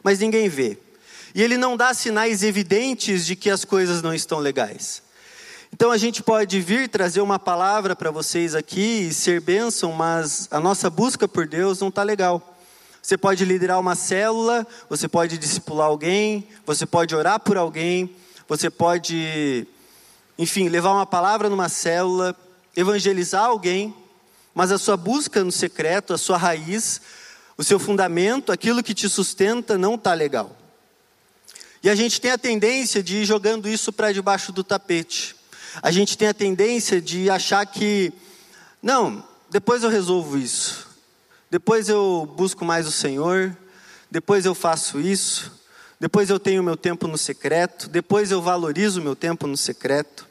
mas 0.03 0.19
ninguém 0.19 0.49
vê. 0.49 0.77
E 1.33 1.41
ele 1.41 1.57
não 1.57 1.77
dá 1.77 1.93
sinais 1.93 2.43
evidentes 2.43 3.25
de 3.25 3.35
que 3.35 3.49
as 3.49 3.63
coisas 3.63 4.01
não 4.01 4.13
estão 4.13 4.39
legais. 4.39 5.01
Então 5.71 5.91
a 5.91 5.97
gente 5.97 6.21
pode 6.21 6.59
vir 6.59 6.89
trazer 6.89 7.21
uma 7.21 7.39
palavra 7.39 7.95
para 7.95 8.11
vocês 8.11 8.53
aqui 8.53 9.07
e 9.07 9.13
ser 9.13 9.39
bênção, 9.39 9.93
mas 9.93 10.47
a 10.51 10.59
nossa 10.59 10.89
busca 10.89 11.27
por 11.27 11.47
Deus 11.47 11.79
não 11.79 11.87
está 11.87 12.03
legal. 12.03 12.50
Você 13.01 13.17
pode 13.17 13.43
liderar 13.43 13.79
uma 13.79 13.95
célula, 13.95 14.65
você 14.87 15.07
pode 15.07 15.37
discipular 15.37 15.87
alguém, 15.87 16.47
você 16.65 16.85
pode 16.85 17.15
orar 17.15 17.39
por 17.39 17.57
alguém, 17.57 18.15
você 18.47 18.69
pode, 18.69 19.67
enfim, 20.37 20.69
levar 20.69 20.91
uma 20.91 21.05
palavra 21.05 21.49
numa 21.49 21.67
célula, 21.67 22.35
evangelizar 22.75 23.45
alguém, 23.45 23.95
mas 24.53 24.71
a 24.71 24.77
sua 24.77 24.95
busca 24.95 25.43
no 25.43 25.51
secreto, 25.51 26.13
a 26.13 26.17
sua 26.17 26.37
raiz, 26.37 27.01
o 27.57 27.63
seu 27.63 27.79
fundamento, 27.79 28.51
aquilo 28.51 28.83
que 28.83 28.93
te 28.93 29.09
sustenta 29.09 29.77
não 29.77 29.95
está 29.95 30.13
legal. 30.13 30.55
E 31.83 31.89
a 31.89 31.95
gente 31.95 32.21
tem 32.21 32.29
a 32.29 32.37
tendência 32.37 33.01
de 33.01 33.17
ir 33.17 33.25
jogando 33.25 33.67
isso 33.67 33.91
para 33.91 34.11
debaixo 34.11 34.51
do 34.51 34.63
tapete. 34.63 35.35
A 35.81 35.89
gente 35.89 36.17
tem 36.17 36.27
a 36.27 36.33
tendência 36.33 37.01
de 37.01 37.29
achar 37.29 37.65
que, 37.65 38.13
não, 38.83 39.23
depois 39.49 39.81
eu 39.83 39.89
resolvo 39.89 40.37
isso. 40.37 40.90
Depois 41.51 41.89
eu 41.89 42.33
busco 42.37 42.63
mais 42.63 42.87
o 42.87 42.91
Senhor. 42.91 43.53
Depois 44.09 44.45
eu 44.45 44.55
faço 44.55 45.01
isso. 45.01 45.51
Depois 45.99 46.29
eu 46.29 46.39
tenho 46.39 46.63
meu 46.63 46.77
tempo 46.77 47.09
no 47.09 47.17
secreto. 47.17 47.89
Depois 47.89 48.31
eu 48.31 48.41
valorizo 48.41 49.01
meu 49.01 49.17
tempo 49.17 49.45
no 49.45 49.57
secreto. 49.57 50.25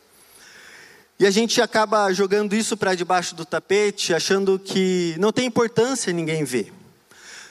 E 1.18 1.26
a 1.26 1.30
gente 1.30 1.60
acaba 1.60 2.10
jogando 2.14 2.54
isso 2.54 2.74
para 2.74 2.94
debaixo 2.94 3.34
do 3.34 3.44
tapete, 3.44 4.14
achando 4.14 4.58
que 4.58 5.14
não 5.18 5.30
tem 5.30 5.44
importância 5.44 6.10
ninguém 6.10 6.42
ver. 6.42 6.72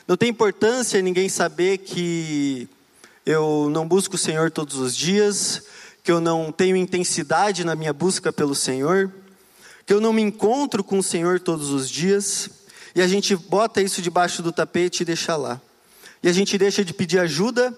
Não 0.07 0.17
tem 0.17 0.29
importância 0.29 0.99
ninguém 0.99 1.29
saber 1.29 1.77
que 1.77 2.67
eu 3.23 3.69
não 3.69 3.87
busco 3.87 4.15
o 4.15 4.17
Senhor 4.17 4.49
todos 4.49 4.77
os 4.77 4.97
dias, 4.97 5.61
que 6.03 6.11
eu 6.11 6.19
não 6.19 6.51
tenho 6.51 6.75
intensidade 6.75 7.63
na 7.63 7.75
minha 7.75 7.93
busca 7.93 8.33
pelo 8.33 8.55
Senhor, 8.55 9.11
que 9.85 9.93
eu 9.93 10.01
não 10.01 10.11
me 10.11 10.23
encontro 10.23 10.83
com 10.83 10.97
o 10.97 11.03
Senhor 11.03 11.39
todos 11.39 11.69
os 11.69 11.87
dias, 11.87 12.49
e 12.95 13.01
a 13.01 13.07
gente 13.07 13.35
bota 13.35 13.81
isso 13.81 14.01
debaixo 14.01 14.41
do 14.41 14.51
tapete 14.51 15.01
e 15.01 15.05
deixa 15.05 15.35
lá. 15.35 15.59
E 16.21 16.29
a 16.29 16.33
gente 16.33 16.57
deixa 16.57 16.83
de 16.83 16.93
pedir 16.93 17.19
ajuda 17.19 17.75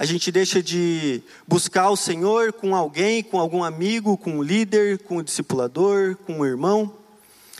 a 0.00 0.06
gente 0.06 0.32
deixa 0.32 0.62
de 0.62 1.20
buscar 1.46 1.90
o 1.90 1.96
Senhor 1.96 2.54
com 2.54 2.74
alguém, 2.74 3.22
com 3.22 3.38
algum 3.38 3.62
amigo, 3.62 4.16
com 4.16 4.38
um 4.38 4.42
líder, 4.42 5.00
com 5.00 5.18
um 5.18 5.22
discipulador, 5.22 6.16
com 6.24 6.38
um 6.38 6.46
irmão. 6.46 6.96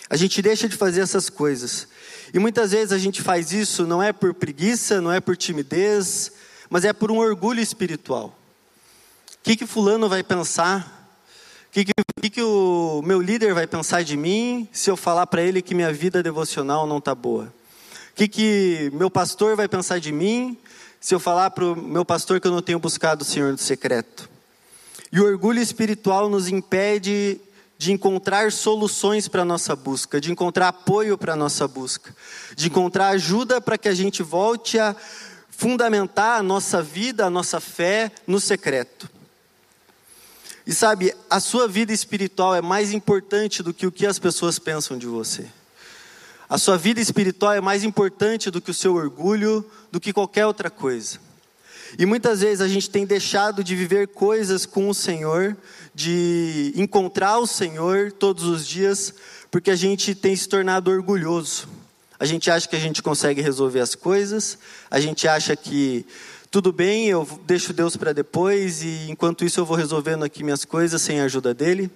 A 0.08 0.16
gente 0.16 0.40
deixa 0.40 0.66
de 0.66 0.74
fazer 0.74 1.02
essas 1.02 1.28
coisas. 1.28 1.86
E 2.32 2.38
muitas 2.38 2.70
vezes 2.70 2.92
a 2.92 2.98
gente 2.98 3.20
faz 3.20 3.52
isso 3.52 3.86
não 3.86 4.02
é 4.02 4.10
por 4.10 4.32
preguiça, 4.32 5.02
não 5.02 5.12
é 5.12 5.20
por 5.20 5.36
timidez, 5.36 6.32
mas 6.70 6.86
é 6.86 6.94
por 6.94 7.10
um 7.10 7.18
orgulho 7.18 7.60
espiritual. 7.60 8.34
O 9.34 9.42
que, 9.42 9.54
que 9.54 9.66
fulano 9.66 10.08
vai 10.08 10.22
pensar? 10.22 10.99
O 11.70 11.72
que, 11.72 11.84
que, 11.84 12.30
que 12.30 12.42
o 12.42 13.00
meu 13.04 13.22
líder 13.22 13.54
vai 13.54 13.64
pensar 13.64 14.02
de 14.02 14.16
mim 14.16 14.68
se 14.72 14.90
eu 14.90 14.96
falar 14.96 15.28
para 15.28 15.40
ele 15.40 15.62
que 15.62 15.72
minha 15.72 15.92
vida 15.92 16.20
devocional 16.20 16.84
não 16.84 16.98
está 16.98 17.14
boa? 17.14 17.44
O 17.44 18.14
que, 18.16 18.26
que 18.26 18.90
meu 18.92 19.08
pastor 19.08 19.54
vai 19.54 19.68
pensar 19.68 20.00
de 20.00 20.10
mim 20.10 20.58
se 21.00 21.14
eu 21.14 21.20
falar 21.20 21.52
para 21.52 21.64
o 21.64 21.76
meu 21.76 22.04
pastor 22.04 22.40
que 22.40 22.48
eu 22.48 22.50
não 22.50 22.60
tenho 22.60 22.80
buscado 22.80 23.22
o 23.22 23.24
Senhor 23.24 23.52
no 23.52 23.58
secreto. 23.58 24.28
E 25.12 25.20
o 25.20 25.24
orgulho 25.24 25.60
espiritual 25.60 26.28
nos 26.28 26.48
impede 26.48 27.40
de 27.78 27.92
encontrar 27.92 28.50
soluções 28.50 29.28
para 29.28 29.42
a 29.42 29.44
nossa 29.44 29.76
busca, 29.76 30.20
de 30.20 30.32
encontrar 30.32 30.66
apoio 30.66 31.16
para 31.16 31.34
a 31.34 31.36
nossa 31.36 31.68
busca, 31.68 32.12
de 32.56 32.66
encontrar 32.66 33.10
ajuda 33.10 33.60
para 33.60 33.78
que 33.78 33.88
a 33.88 33.94
gente 33.94 34.24
volte 34.24 34.76
a 34.76 34.96
fundamentar 35.48 36.40
a 36.40 36.42
nossa 36.42 36.82
vida, 36.82 37.26
a 37.26 37.30
nossa 37.30 37.60
fé 37.60 38.10
no 38.26 38.40
secreto. 38.40 39.08
E 40.70 40.72
sabe, 40.72 41.12
a 41.28 41.40
sua 41.40 41.66
vida 41.66 41.92
espiritual 41.92 42.54
é 42.54 42.62
mais 42.62 42.92
importante 42.92 43.60
do 43.60 43.74
que 43.74 43.88
o 43.88 43.90
que 43.90 44.06
as 44.06 44.20
pessoas 44.20 44.56
pensam 44.56 44.96
de 44.96 45.04
você. 45.04 45.48
A 46.48 46.58
sua 46.58 46.78
vida 46.78 47.00
espiritual 47.00 47.54
é 47.54 47.60
mais 47.60 47.82
importante 47.82 48.52
do 48.52 48.60
que 48.60 48.70
o 48.70 48.74
seu 48.74 48.94
orgulho, 48.94 49.68
do 49.90 49.98
que 49.98 50.12
qualquer 50.12 50.46
outra 50.46 50.70
coisa. 50.70 51.18
E 51.98 52.06
muitas 52.06 52.42
vezes 52.42 52.60
a 52.60 52.68
gente 52.68 52.88
tem 52.88 53.04
deixado 53.04 53.64
de 53.64 53.74
viver 53.74 54.06
coisas 54.06 54.64
com 54.64 54.88
o 54.88 54.94
Senhor, 54.94 55.56
de 55.92 56.72
encontrar 56.76 57.38
o 57.38 57.48
Senhor 57.48 58.12
todos 58.12 58.44
os 58.44 58.64
dias, 58.64 59.12
porque 59.50 59.72
a 59.72 59.76
gente 59.76 60.14
tem 60.14 60.36
se 60.36 60.48
tornado 60.48 60.88
orgulhoso. 60.88 61.66
A 62.16 62.24
gente 62.24 62.48
acha 62.48 62.68
que 62.68 62.76
a 62.76 62.80
gente 62.80 63.02
consegue 63.02 63.42
resolver 63.42 63.80
as 63.80 63.96
coisas, 63.96 64.56
a 64.88 65.00
gente 65.00 65.26
acha 65.26 65.56
que 65.56 66.06
tudo 66.50 66.72
bem, 66.72 67.06
eu 67.06 67.24
deixo 67.46 67.72
Deus 67.72 67.96
para 67.96 68.12
depois 68.12 68.82
e 68.82 69.08
enquanto 69.08 69.44
isso 69.44 69.60
eu 69.60 69.64
vou 69.64 69.76
resolvendo 69.76 70.24
aqui 70.24 70.42
minhas 70.42 70.64
coisas 70.64 71.00
sem 71.00 71.20
a 71.20 71.24
ajuda 71.24 71.54
dele. 71.54 71.88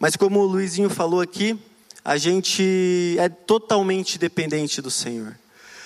Mas 0.00 0.16
como 0.16 0.40
o 0.40 0.46
Luizinho 0.46 0.90
falou 0.90 1.20
aqui, 1.20 1.56
a 2.04 2.16
gente 2.16 3.16
é 3.20 3.28
totalmente 3.28 4.18
dependente 4.18 4.82
do 4.82 4.90
Senhor. 4.90 5.38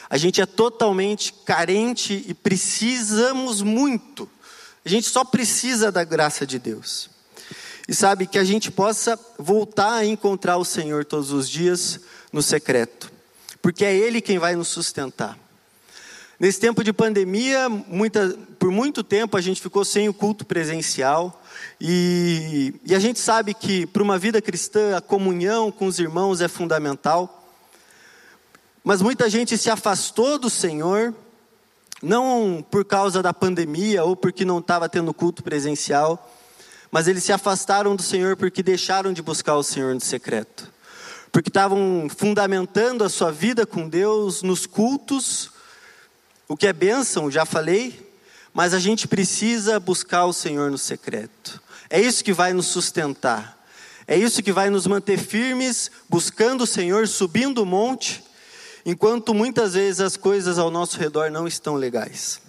A 0.09 0.17
gente 0.17 0.41
é 0.41 0.47
totalmente 0.47 1.35
carente 1.45 2.25
e 2.27 2.33
precisamos 2.33 3.61
muito. 3.61 4.27
A 4.83 4.89
gente 4.89 5.07
só 5.07 5.23
precisa 5.23 5.93
da 5.93 6.03
graça 6.03 6.47
de 6.47 6.59
Deus. 6.59 7.11
E 7.87 7.95
sabe 7.95 8.27
que 8.27 8.39
a 8.39 8.45
gente 8.45 8.71
possa 8.71 9.21
voltar 9.39 9.97
a 9.97 10.07
encontrar 10.07 10.57
o 10.57 10.65
Senhor 10.65 11.05
todos 11.05 11.31
os 11.31 11.47
dias 11.47 12.01
no 12.33 12.41
secreto, 12.41 13.13
porque 13.61 13.85
é 13.85 13.95
Ele 13.95 14.23
quem 14.23 14.39
vai 14.39 14.57
nos 14.57 14.69
sustentar. 14.69 15.42
Nesse 16.43 16.59
tempo 16.59 16.83
de 16.83 16.93
pandemia, 16.93 17.69
muita, 17.69 18.37
por 18.59 18.69
muito 18.73 19.05
tempo 19.05 19.37
a 19.37 19.41
gente 19.41 19.63
ficou 19.63 19.85
sem 19.85 20.09
o 20.09 20.13
culto 20.13 20.45
presencial. 20.45 21.41
E, 21.81 22.75
e 22.85 22.97
a 22.97 22.99
gente 22.99 23.21
sabe 23.21 23.55
que 23.55 23.87
para 23.87 24.03
uma 24.03 24.19
vida 24.19 24.43
cristã 24.43 24.97
a 24.97 25.01
comunhão 25.01 25.71
com 25.71 25.87
os 25.87 26.01
irmãos 26.01 26.41
é 26.41 26.49
fundamental. 26.49 27.47
Mas 28.83 29.01
muita 29.01 29.31
gente 29.31 29.57
se 29.57 29.71
afastou 29.71 30.37
do 30.37 30.51
Senhor, 30.51 31.15
não 32.03 32.67
por 32.69 32.85
causa 32.85 33.23
da 33.23 33.33
pandemia 33.33 34.03
ou 34.03 34.17
porque 34.17 34.45
não 34.45 34.59
estava 34.59 34.89
tendo 34.89 35.15
culto 35.15 35.45
presencial, 35.45 36.29
mas 36.91 37.07
eles 37.07 37.23
se 37.23 37.33
afastaram 37.33 37.95
do 37.95 38.03
Senhor 38.03 38.37
porque 38.37 38.65
deixaram 38.65 39.13
de 39.13 39.23
buscar 39.23 39.55
o 39.55 39.63
Senhor 39.63 39.95
no 39.95 40.01
secreto. 40.01 40.69
Porque 41.31 41.51
estavam 41.51 42.09
fundamentando 42.09 43.05
a 43.05 43.09
sua 43.09 43.31
vida 43.31 43.65
com 43.65 43.89
Deus 43.89 44.43
nos 44.43 44.67
cultos, 44.67 45.53
o 46.49 46.57
que 46.57 46.67
é 46.67 46.73
bênção, 46.73 47.31
já 47.31 47.45
falei, 47.45 48.13
mas 48.53 48.75
a 48.75 48.79
gente 48.79 49.09
precisa 49.09 49.81
buscar 49.81 50.27
o 50.27 50.33
Senhor 50.33 50.71
no 50.71 50.79
secreto. 50.79 51.61
É 51.89 52.01
isso 52.01 52.25
que 52.25 52.33
vai 52.33 52.53
nos 52.53 52.67
sustentar. 52.67 53.59
É 54.07 54.17
isso 54.17 54.43
que 54.43 54.53
vai 54.53 54.69
nos 54.69 54.87
manter 54.87 55.19
firmes, 55.19 55.91
buscando 56.09 56.65
o 56.65 56.67
Senhor, 56.67 57.07
subindo 57.07 57.63
o 57.63 57.67
monte, 57.67 58.23
enquanto 58.85 59.33
muitas 59.33 59.75
vezes 59.75 60.01
as 60.01 60.17
coisas 60.17 60.59
ao 60.59 60.71
nosso 60.71 60.99
redor 60.99 61.31
não 61.31 61.47
estão 61.47 61.75
legais. 61.75 62.41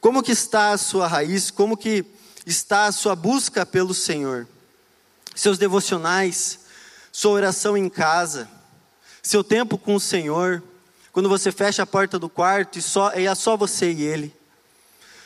Como 0.00 0.22
que 0.22 0.32
está 0.32 0.72
a 0.72 0.78
sua 0.78 1.06
raiz? 1.06 1.50
Como 1.50 1.76
que 1.76 2.04
está 2.46 2.86
a 2.86 2.92
sua 2.92 3.14
busca 3.14 3.64
pelo 3.64 3.94
Senhor? 3.94 4.46
Seus 5.34 5.58
devocionais, 5.58 6.60
sua 7.12 7.32
oração 7.32 7.76
em 7.76 7.88
casa, 7.88 8.48
seu 9.22 9.44
tempo 9.44 9.78
com 9.78 9.94
o 9.94 10.00
Senhor, 10.00 10.62
quando 11.14 11.28
você 11.28 11.52
fecha 11.52 11.84
a 11.84 11.86
porta 11.86 12.18
do 12.18 12.28
quarto 12.28 12.76
e, 12.76 12.82
só, 12.82 13.14
e 13.14 13.28
é 13.28 13.34
só 13.36 13.56
você 13.56 13.92
e 13.92 14.02
Ele. 14.02 14.34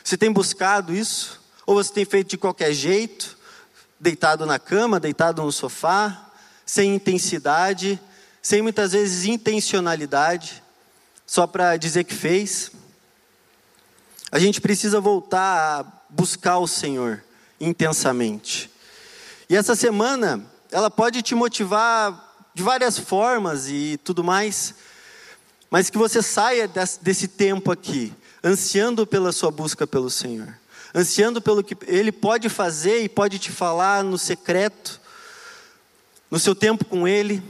Você 0.04 0.18
tem 0.18 0.30
buscado 0.30 0.95
isso? 0.95 1.40
Ou 1.64 1.76
você 1.76 1.90
tem 1.90 2.04
feito 2.04 2.28
de 2.28 2.37
qualquer 2.37 2.75
jeito, 2.75 3.38
deitado 3.99 4.45
na 4.45 4.59
cama, 4.59 5.00
deitado 5.00 5.42
no 5.42 5.50
sofá, 5.50 6.30
sem 6.66 6.95
intensidade, 6.95 7.99
sem 8.42 8.61
muitas 8.61 8.92
vezes 8.92 9.25
intencionalidade, 9.25 10.62
só 11.26 11.47
para 11.47 11.78
dizer 11.78 12.04
que 12.04 12.14
fez? 12.14 12.71
A 14.30 14.38
gente 14.38 14.61
precisa 14.61 15.00
voltar 15.00 15.80
a 15.80 15.87
buscar 16.11 16.59
o 16.59 16.68
Senhor 16.68 17.25
intensamente. 17.59 18.71
E 19.49 19.57
essa 19.57 19.75
semana, 19.75 20.45
ela 20.71 20.90
pode 20.90 21.23
te 21.23 21.35
motivar 21.35 22.47
de 22.52 22.62
várias 22.62 22.99
formas 22.99 23.68
e 23.68 23.99
tudo 24.04 24.23
mais, 24.23 24.75
mas 25.71 25.91
que 25.91 25.99
você 25.99 26.23
saia 26.23 26.71
desse 27.03 27.29
tempo 27.29 27.71
aqui 27.71 28.13
ansiando 28.43 29.07
pela 29.07 29.33
sua 29.33 29.51
busca 29.51 29.87
pelo 29.87 30.09
Senhor, 30.09 30.57
ansiando 30.95 31.41
pelo 31.41 31.63
que 31.63 31.77
Ele 31.87 32.13
pode 32.13 32.49
fazer 32.49 33.03
e 33.03 33.09
pode 33.09 33.39
te 33.39 33.51
falar 33.51 34.03
no 34.03 34.17
secreto, 34.17 35.01
no 36.31 36.39
seu 36.39 36.55
tempo 36.55 36.85
com 36.85 37.07
Ele, 37.07 37.43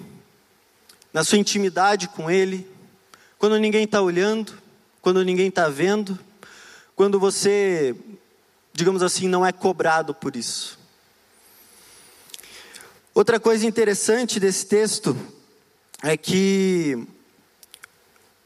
na 1.13 1.23
sua 1.23 1.39
intimidade 1.39 2.09
com 2.09 2.31
Ele, 2.31 2.69
quando 3.39 3.59
ninguém 3.59 3.85
está 3.85 4.01
olhando, 4.01 4.53
quando 5.01 5.25
ninguém 5.25 5.49
está 5.49 5.69
vendo, 5.69 6.19
quando 6.97 7.21
você, 7.21 7.95
digamos 8.73 9.03
assim, 9.03 9.29
não 9.29 9.47
é 9.47 9.53
cobrado 9.53 10.15
por 10.15 10.35
isso. 10.35 10.79
Outra 13.15 13.39
coisa 13.39 13.67
interessante 13.67 14.41
desse 14.41 14.67
texto 14.67 15.17
é 16.03 16.17
que 16.17 17.07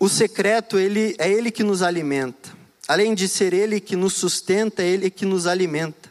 o 0.02 0.08
secreto, 0.08 0.80
ele, 0.80 1.14
é 1.16 1.30
Ele 1.30 1.48
que 1.48 1.62
nos 1.62 1.80
alimenta. 1.80 2.50
Além 2.88 3.14
de 3.14 3.28
ser 3.28 3.54
Ele 3.54 3.78
que 3.78 3.94
nos 3.94 4.14
sustenta, 4.14 4.82
é 4.82 4.86
Ele 4.86 5.08
que 5.08 5.24
nos 5.24 5.46
alimenta. 5.46 6.10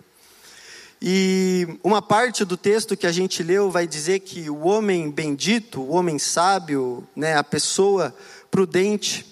E 1.02 1.68
uma 1.84 2.02
parte 2.02 2.46
do 2.46 2.56
texto 2.56 2.96
que 2.96 3.06
a 3.06 3.12
gente 3.12 3.44
leu 3.44 3.70
vai 3.70 3.86
dizer 3.86 4.20
que 4.20 4.50
o 4.50 4.62
homem 4.62 5.12
bendito, 5.12 5.82
o 5.82 5.90
homem 5.90 6.18
sábio, 6.18 7.06
né, 7.14 7.36
a 7.36 7.44
pessoa 7.44 8.16
prudente, 8.50 9.26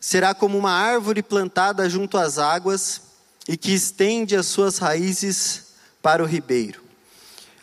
será 0.00 0.32
como 0.32 0.56
uma 0.56 0.72
árvore 0.72 1.22
plantada 1.22 1.86
junto 1.86 2.16
às 2.16 2.38
águas 2.38 3.02
e 3.46 3.54
que 3.54 3.74
estende 3.74 4.34
as 4.34 4.46
suas 4.46 4.78
raízes 4.78 5.74
para 6.00 6.22
o 6.22 6.26
ribeiro. 6.26 6.82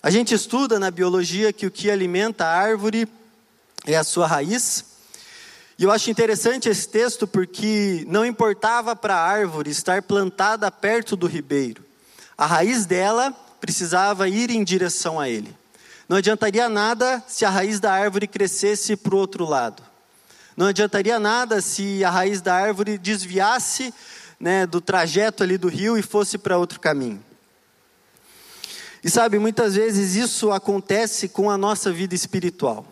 A 0.04 0.12
gente 0.12 0.36
estuda 0.36 0.78
na 0.78 0.92
biologia 0.92 1.52
que 1.52 1.66
o 1.66 1.72
que 1.72 1.90
alimenta 1.90 2.46
a 2.46 2.56
árvore 2.56 3.08
é 3.88 3.96
a 3.96 4.04
sua 4.04 4.28
raiz, 4.28 4.91
E 5.78 5.84
eu 5.84 5.92
acho 5.92 6.12
interessante 6.12 6.70
esse 6.70 6.88
texto 6.88 7.28
porque 7.28 8.06
não 8.08 8.26
importava 8.26 8.96
para 8.96 9.16
a 9.16 9.26
árvore 9.26 9.72
estar 9.72 10.02
plantada 10.02 10.70
perto 10.70 11.16
do 11.16 11.28
ribeiro, 11.28 11.84
a 12.38 12.46
raiz 12.46 12.86
dela 12.86 13.32
precisava 13.60 14.28
ir 14.28 14.50
em 14.50 14.64
direção 14.64 15.20
a 15.20 15.30
ele. 15.30 15.56
Não 16.10 16.18
adiantaria 16.18 16.68
nada 16.68 17.24
se 17.28 17.46
a 17.46 17.50
raiz 17.50 17.80
da 17.80 17.94
árvore 17.94 18.28
crescesse 18.28 18.96
para 18.96 19.16
o 19.16 19.18
outro 19.18 19.46
lado. 19.46 19.82
Não 20.58 20.68
adiantaria 20.68 21.20
nada 21.20 21.62
se 21.62 22.04
a 22.04 22.10
raiz 22.10 22.42
da 22.42 22.54
árvore 22.54 22.98
desviasse 22.98 23.94
né, 24.40 24.66
do 24.66 24.82
trajeto 24.82 25.44
ali 25.44 25.58
do 25.58 25.70
rio 25.70 25.98
e 25.98 26.02
fosse 26.02 26.38
para 26.38 26.58
outro 26.58 26.80
caminho. 26.80 27.24
E 29.04 29.10
sabe, 29.10 29.40
muitas 29.40 29.76
vezes 29.76 30.16
isso 30.16 30.52
acontece 30.52 31.30
com 31.30 31.50
a 31.50 31.58
nossa 31.58 31.92
vida 31.92 32.14
espiritual. 32.14 32.86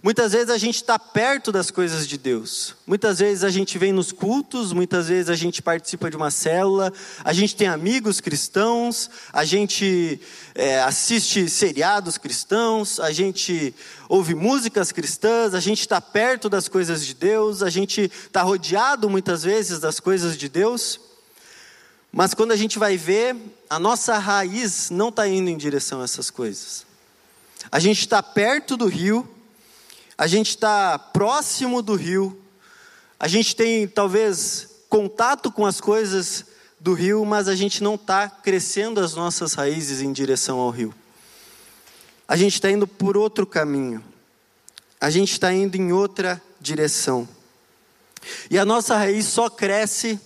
Muitas 0.00 0.32
vezes 0.32 0.50
a 0.50 0.58
gente 0.58 0.76
está 0.76 0.96
perto 0.96 1.50
das 1.50 1.72
coisas 1.72 2.06
de 2.06 2.16
Deus. 2.16 2.76
Muitas 2.86 3.18
vezes 3.18 3.42
a 3.42 3.50
gente 3.50 3.76
vem 3.78 3.92
nos 3.92 4.12
cultos, 4.12 4.72
muitas 4.72 5.08
vezes 5.08 5.28
a 5.28 5.34
gente 5.34 5.60
participa 5.60 6.08
de 6.08 6.16
uma 6.16 6.30
célula, 6.30 6.92
a 7.24 7.32
gente 7.32 7.56
tem 7.56 7.66
amigos 7.66 8.20
cristãos, 8.20 9.10
a 9.32 9.44
gente 9.44 10.20
é, 10.54 10.80
assiste 10.80 11.48
seriados 11.50 12.16
cristãos, 12.16 13.00
a 13.00 13.10
gente 13.10 13.74
ouve 14.08 14.36
músicas 14.36 14.92
cristãs, 14.92 15.52
a 15.52 15.60
gente 15.60 15.80
está 15.80 16.00
perto 16.00 16.48
das 16.48 16.68
coisas 16.68 17.04
de 17.04 17.14
Deus, 17.14 17.60
a 17.60 17.70
gente 17.70 18.02
está 18.02 18.42
rodeado 18.42 19.10
muitas 19.10 19.42
vezes 19.42 19.80
das 19.80 19.98
coisas 19.98 20.36
de 20.36 20.48
Deus. 20.48 21.00
Mas 22.12 22.34
quando 22.34 22.52
a 22.52 22.56
gente 22.56 22.78
vai 22.78 22.96
ver, 22.96 23.36
a 23.68 23.80
nossa 23.80 24.16
raiz 24.16 24.90
não 24.90 25.08
está 25.08 25.26
indo 25.26 25.50
em 25.50 25.56
direção 25.56 26.00
a 26.00 26.04
essas 26.04 26.30
coisas. 26.30 26.86
A 27.70 27.80
gente 27.80 28.00
está 28.00 28.22
perto 28.22 28.76
do 28.76 28.86
rio, 28.86 29.28
a 30.18 30.26
gente 30.26 30.48
está 30.48 30.98
próximo 30.98 31.80
do 31.80 31.94
rio, 31.94 32.42
a 33.20 33.28
gente 33.28 33.54
tem 33.54 33.86
talvez 33.86 34.68
contato 34.88 35.52
com 35.52 35.64
as 35.64 35.80
coisas 35.80 36.44
do 36.80 36.92
rio, 36.92 37.24
mas 37.24 37.46
a 37.46 37.54
gente 37.54 37.84
não 37.84 37.94
está 37.94 38.28
crescendo 38.28 38.98
as 38.98 39.14
nossas 39.14 39.54
raízes 39.54 40.02
em 40.02 40.12
direção 40.12 40.58
ao 40.58 40.70
rio. 40.70 40.92
A 42.26 42.36
gente 42.36 42.54
está 42.54 42.68
indo 42.68 42.84
por 42.84 43.16
outro 43.16 43.46
caminho, 43.46 44.02
a 45.00 45.08
gente 45.08 45.30
está 45.30 45.52
indo 45.52 45.76
em 45.76 45.92
outra 45.92 46.42
direção. 46.60 47.28
E 48.50 48.58
a 48.58 48.64
nossa 48.64 48.96
raiz 48.96 49.24
só 49.24 49.48
cresce, 49.48 50.18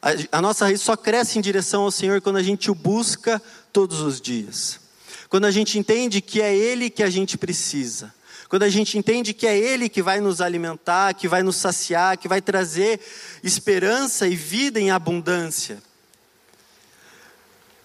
a, 0.00 0.38
a 0.38 0.40
nossa 0.40 0.64
raiz 0.64 0.80
só 0.80 0.96
cresce 0.96 1.38
em 1.38 1.42
direção 1.42 1.82
ao 1.82 1.90
Senhor 1.90 2.22
quando 2.22 2.36
a 2.36 2.42
gente 2.42 2.70
o 2.70 2.74
busca 2.74 3.40
todos 3.70 4.00
os 4.00 4.18
dias. 4.18 4.80
Quando 5.28 5.44
a 5.44 5.50
gente 5.50 5.78
entende 5.78 6.22
que 6.22 6.40
é 6.40 6.56
Ele 6.56 6.88
que 6.88 7.02
a 7.02 7.10
gente 7.10 7.36
precisa 7.36 8.12
quando 8.50 8.64
a 8.64 8.68
gente 8.68 8.98
entende 8.98 9.32
que 9.32 9.46
é 9.46 9.56
Ele 9.56 9.88
que 9.88 10.02
vai 10.02 10.20
nos 10.20 10.40
alimentar, 10.40 11.14
que 11.14 11.28
vai 11.28 11.40
nos 11.40 11.54
saciar, 11.54 12.18
que 12.18 12.26
vai 12.26 12.42
trazer 12.42 13.00
esperança 13.44 14.26
e 14.26 14.34
vida 14.34 14.80
em 14.80 14.90
abundância. 14.90 15.80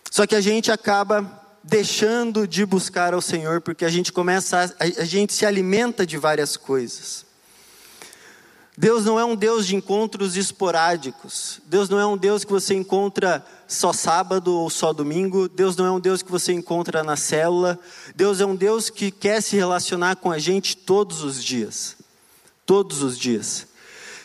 Só 0.09 0.25
que 0.25 0.33
a 0.33 0.41
gente 0.41 0.71
acaba 0.71 1.43
deixando 1.63 2.47
de 2.47 2.65
buscar 2.65 3.13
ao 3.13 3.21
Senhor, 3.21 3.61
porque 3.61 3.85
a 3.85 3.89
gente 3.89 4.11
começa, 4.11 4.75
a, 4.79 4.83
a 4.83 5.05
gente 5.05 5.33
se 5.33 5.45
alimenta 5.45 6.03
de 6.03 6.17
várias 6.17 6.57
coisas. 6.57 7.27
Deus 8.75 9.05
não 9.05 9.19
é 9.19 9.23
um 9.23 9.35
Deus 9.35 9.67
de 9.67 9.75
encontros 9.75 10.35
esporádicos. 10.35 11.61
Deus 11.67 11.89
não 11.89 11.99
é 11.99 12.07
um 12.07 12.17
Deus 12.17 12.43
que 12.43 12.51
você 12.51 12.73
encontra 12.73 13.45
só 13.67 13.91
sábado 13.93 14.53
ou 14.53 14.69
só 14.69 14.93
domingo. 14.93 15.47
Deus 15.47 15.75
não 15.75 15.85
é 15.85 15.91
um 15.91 15.99
Deus 15.99 16.21
que 16.21 16.31
você 16.31 16.53
encontra 16.53 17.03
na 17.03 17.15
célula. 17.15 17.79
Deus 18.15 18.41
é 18.41 18.45
um 18.45 18.55
Deus 18.55 18.89
que 18.89 19.11
quer 19.11 19.41
se 19.41 19.55
relacionar 19.55 20.17
com 20.17 20.31
a 20.31 20.39
gente 20.39 20.77
todos 20.77 21.23
os 21.23 21.43
dias. 21.43 21.95
Todos 22.65 23.01
os 23.01 23.17
dias. 23.17 23.67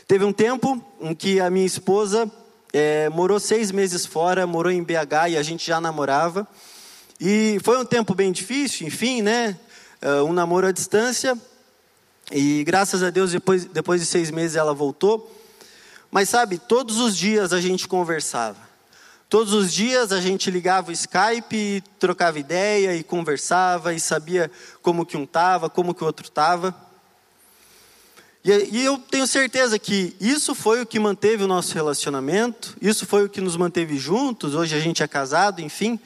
Teve 0.06 0.25
um 0.25 0.32
tempo 0.32 0.82
em 1.00 1.14
que 1.14 1.40
a 1.40 1.50
minha 1.50 1.66
esposa 1.66 2.30
é, 2.73 3.09
morou 3.09 3.38
seis 3.38 3.70
meses 3.70 4.06
fora, 4.06 4.47
morou 4.47 4.73
em 4.73 4.82
BH 4.82 5.30
e 5.30 5.37
a 5.37 5.42
gente 5.42 5.66
já 5.66 5.80
namorava. 5.80 6.47
E 7.20 7.59
foi 7.62 7.78
um 7.78 7.85
tempo 7.85 8.14
bem 8.14 8.32
difícil, 8.32 8.87
enfim, 8.87 9.23
né? 9.23 9.59
Uh, 10.02 10.25
um 10.25 10.32
namoro 10.32 10.66
à 10.66 10.73
distância. 10.73 11.38
E 12.32 12.64
graças 12.64 13.02
a 13.02 13.11
Deus, 13.11 13.32
depois, 13.32 13.66
depois 13.66 14.00
de 14.00 14.06
seis 14.06 14.30
meses 14.30 14.56
ela 14.56 14.73
voltou. 14.73 15.30
Mas 16.11 16.28
sabe, 16.28 16.59
todos 16.59 16.99
os 16.99 17.16
dias 17.16 17.52
a 17.52 17.61
gente 17.61 17.87
conversava. 17.87 18.70
Todos 19.30 19.54
os 19.54 19.72
dias 19.72 20.10
a 20.10 20.21
gente 20.21 20.50
ligava 20.50 20.90
o 20.90 20.93
Skype, 20.93 21.84
trocava 22.00 22.40
ideia 22.40 22.97
e 22.97 23.04
conversava 23.04 23.95
e 23.95 24.00
sabia 24.00 24.50
como 24.82 25.06
que 25.06 25.16
um 25.16 25.23
estava, 25.23 25.71
como 25.71 25.95
que 25.95 26.02
o 26.02 26.06
outro 26.06 26.26
estava. 26.26 26.75
E, 28.45 28.50
e 28.50 28.84
eu 28.84 28.99
tenho 28.99 29.28
certeza 29.28 29.78
que 29.78 30.16
isso 30.21 30.52
foi 30.52 30.82
o 30.82 30.86
que 30.86 30.99
manteve 30.99 31.45
o 31.45 31.47
nosso 31.47 31.73
relacionamento, 31.75 32.76
isso 32.82 33.06
foi 33.06 33.25
o 33.25 33.28
que 33.28 33.40
nos 33.40 33.56
manteve 33.56 33.97
juntos. 33.99 34.56
Hoje 34.56 34.75
a 34.75 34.80
gente 34.80 35.00
é 35.00 35.06
casado, 35.06 35.60
enfim. 35.60 36.00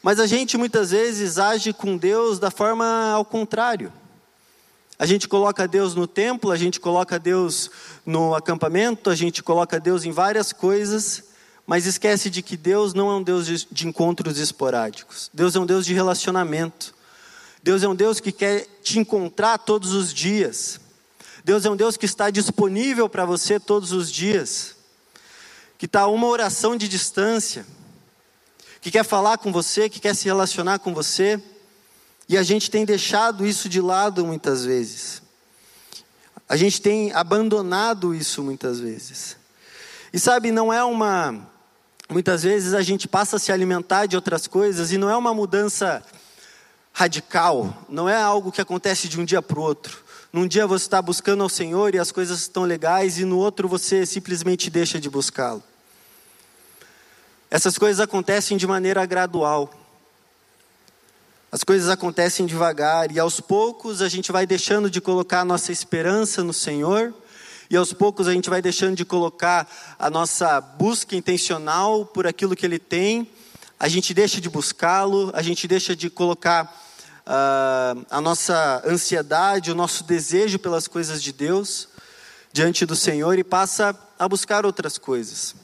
Mas 0.00 0.20
a 0.20 0.26
gente 0.28 0.56
muitas 0.56 0.92
vezes 0.92 1.38
age 1.38 1.72
com 1.72 1.96
Deus 1.96 2.38
da 2.38 2.52
forma 2.52 3.10
ao 3.10 3.24
contrário. 3.24 3.92
A 4.96 5.04
gente 5.04 5.26
coloca 5.26 5.66
Deus 5.66 5.96
no 5.96 6.06
templo, 6.06 6.52
a 6.52 6.56
gente 6.56 6.78
coloca 6.78 7.18
Deus 7.18 7.72
no 8.06 8.36
acampamento, 8.36 9.10
a 9.10 9.16
gente 9.16 9.42
coloca 9.42 9.80
Deus 9.80 10.04
em 10.04 10.12
várias 10.12 10.52
coisas, 10.52 11.24
mas 11.66 11.84
esquece 11.84 12.30
de 12.30 12.42
que 12.42 12.56
Deus 12.56 12.94
não 12.94 13.10
é 13.10 13.14
um 13.16 13.22
Deus 13.22 13.66
de, 13.70 13.88
encontros 13.88 14.38
esporádicos. 14.38 15.28
Deus 15.34 15.56
é 15.56 15.60
um 15.60 15.66
Deus 15.66 15.84
de 15.84 15.92
relacionamento. 15.92 16.94
Deus 17.62 17.82
é 17.82 17.88
um 17.88 17.94
Deus 17.96 18.20
que 18.20 18.30
quer 18.30 18.66
te 18.82 19.00
encontrar 19.00 19.58
todos 19.58 19.92
os 19.92 20.14
dias. 20.14 20.78
Deus 21.44 21.64
é 21.64 21.70
um 21.70 21.76
Deus 21.76 21.96
que 21.96 22.06
está 22.06 22.30
disponível 22.30 23.08
para 23.08 23.24
você 23.24 23.58
todos 23.58 23.90
os 23.90 24.10
dias, 24.10 24.76
que 25.76 25.86
está 25.86 26.02
a 26.02 26.06
uma 26.06 26.28
oração 26.28 26.76
de 26.76 26.88
distância, 26.88 27.66
que 28.80 28.90
quer 28.90 29.04
falar 29.04 29.38
com 29.38 29.50
você, 29.50 29.88
que 29.88 29.98
quer 29.98 30.14
se 30.14 30.26
relacionar 30.26 30.78
com 30.78 30.94
você. 30.94 31.42
E 32.28 32.38
a 32.38 32.42
gente 32.44 32.70
tem 32.70 32.84
deixado 32.84 33.44
isso 33.44 33.68
de 33.68 33.80
lado 33.80 34.24
muitas 34.24 34.64
vezes. 34.64 35.22
A 36.48 36.56
gente 36.56 36.80
tem 36.80 37.12
abandonado 37.12 38.14
isso 38.14 38.42
muitas 38.42 38.78
vezes. 38.78 39.36
E 40.12 40.18
sabe, 40.18 40.52
não 40.52 40.72
é 40.72 40.82
uma. 40.84 41.55
Muitas 42.08 42.44
vezes 42.44 42.72
a 42.72 42.82
gente 42.82 43.08
passa 43.08 43.36
a 43.36 43.38
se 43.38 43.50
alimentar 43.50 44.06
de 44.06 44.14
outras 44.14 44.46
coisas 44.46 44.92
e 44.92 44.98
não 44.98 45.10
é 45.10 45.16
uma 45.16 45.34
mudança 45.34 46.02
radical, 46.92 47.84
não 47.88 48.08
é 48.08 48.16
algo 48.16 48.52
que 48.52 48.60
acontece 48.60 49.08
de 49.08 49.20
um 49.20 49.24
dia 49.24 49.42
para 49.42 49.58
o 49.58 49.62
outro. 49.62 50.04
Num 50.32 50.46
dia 50.46 50.66
você 50.66 50.84
está 50.84 51.02
buscando 51.02 51.42
ao 51.42 51.48
Senhor 51.48 51.94
e 51.94 51.98
as 51.98 52.12
coisas 52.12 52.40
estão 52.40 52.64
legais, 52.64 53.18
e 53.18 53.24
no 53.24 53.38
outro 53.38 53.68
você 53.68 54.06
simplesmente 54.06 54.70
deixa 54.70 55.00
de 55.00 55.10
buscá-lo. 55.10 55.62
Essas 57.50 57.78
coisas 57.78 58.00
acontecem 58.00 58.56
de 58.56 58.66
maneira 58.66 59.04
gradual. 59.06 59.72
As 61.50 61.64
coisas 61.64 61.88
acontecem 61.88 62.44
devagar 62.44 63.10
e 63.10 63.18
aos 63.18 63.40
poucos 63.40 64.02
a 64.02 64.08
gente 64.08 64.30
vai 64.32 64.46
deixando 64.46 64.90
de 64.90 65.00
colocar 65.00 65.40
a 65.40 65.44
nossa 65.44 65.72
esperança 65.72 66.44
no 66.44 66.52
Senhor, 66.52 67.14
e 67.70 67.76
aos 67.76 67.92
poucos 67.92 68.28
a 68.28 68.32
gente 68.32 68.50
vai 68.50 68.62
deixando 68.62 68.96
de 68.96 69.04
colocar 69.04 69.68
a 69.98 70.08
nossa 70.10 70.60
busca 70.60 71.16
intencional 71.16 72.06
por 72.06 72.26
aquilo 72.26 72.54
que 72.54 72.64
Ele 72.64 72.78
tem, 72.78 73.28
a 73.78 73.88
gente 73.88 74.14
deixa 74.14 74.40
de 74.40 74.48
buscá-lo, 74.48 75.30
a 75.34 75.42
gente 75.42 75.68
deixa 75.68 75.94
de 75.94 76.08
colocar 76.08 76.64
uh, 77.26 78.06
a 78.10 78.20
nossa 78.20 78.82
ansiedade, 78.86 79.70
o 79.70 79.74
nosso 79.74 80.04
desejo 80.04 80.58
pelas 80.58 80.88
coisas 80.88 81.22
de 81.22 81.32
Deus 81.32 81.88
diante 82.52 82.86
do 82.86 82.96
Senhor 82.96 83.38
e 83.38 83.44
passa 83.44 83.94
a 84.18 84.28
buscar 84.28 84.64
outras 84.64 84.96
coisas. 84.96 85.54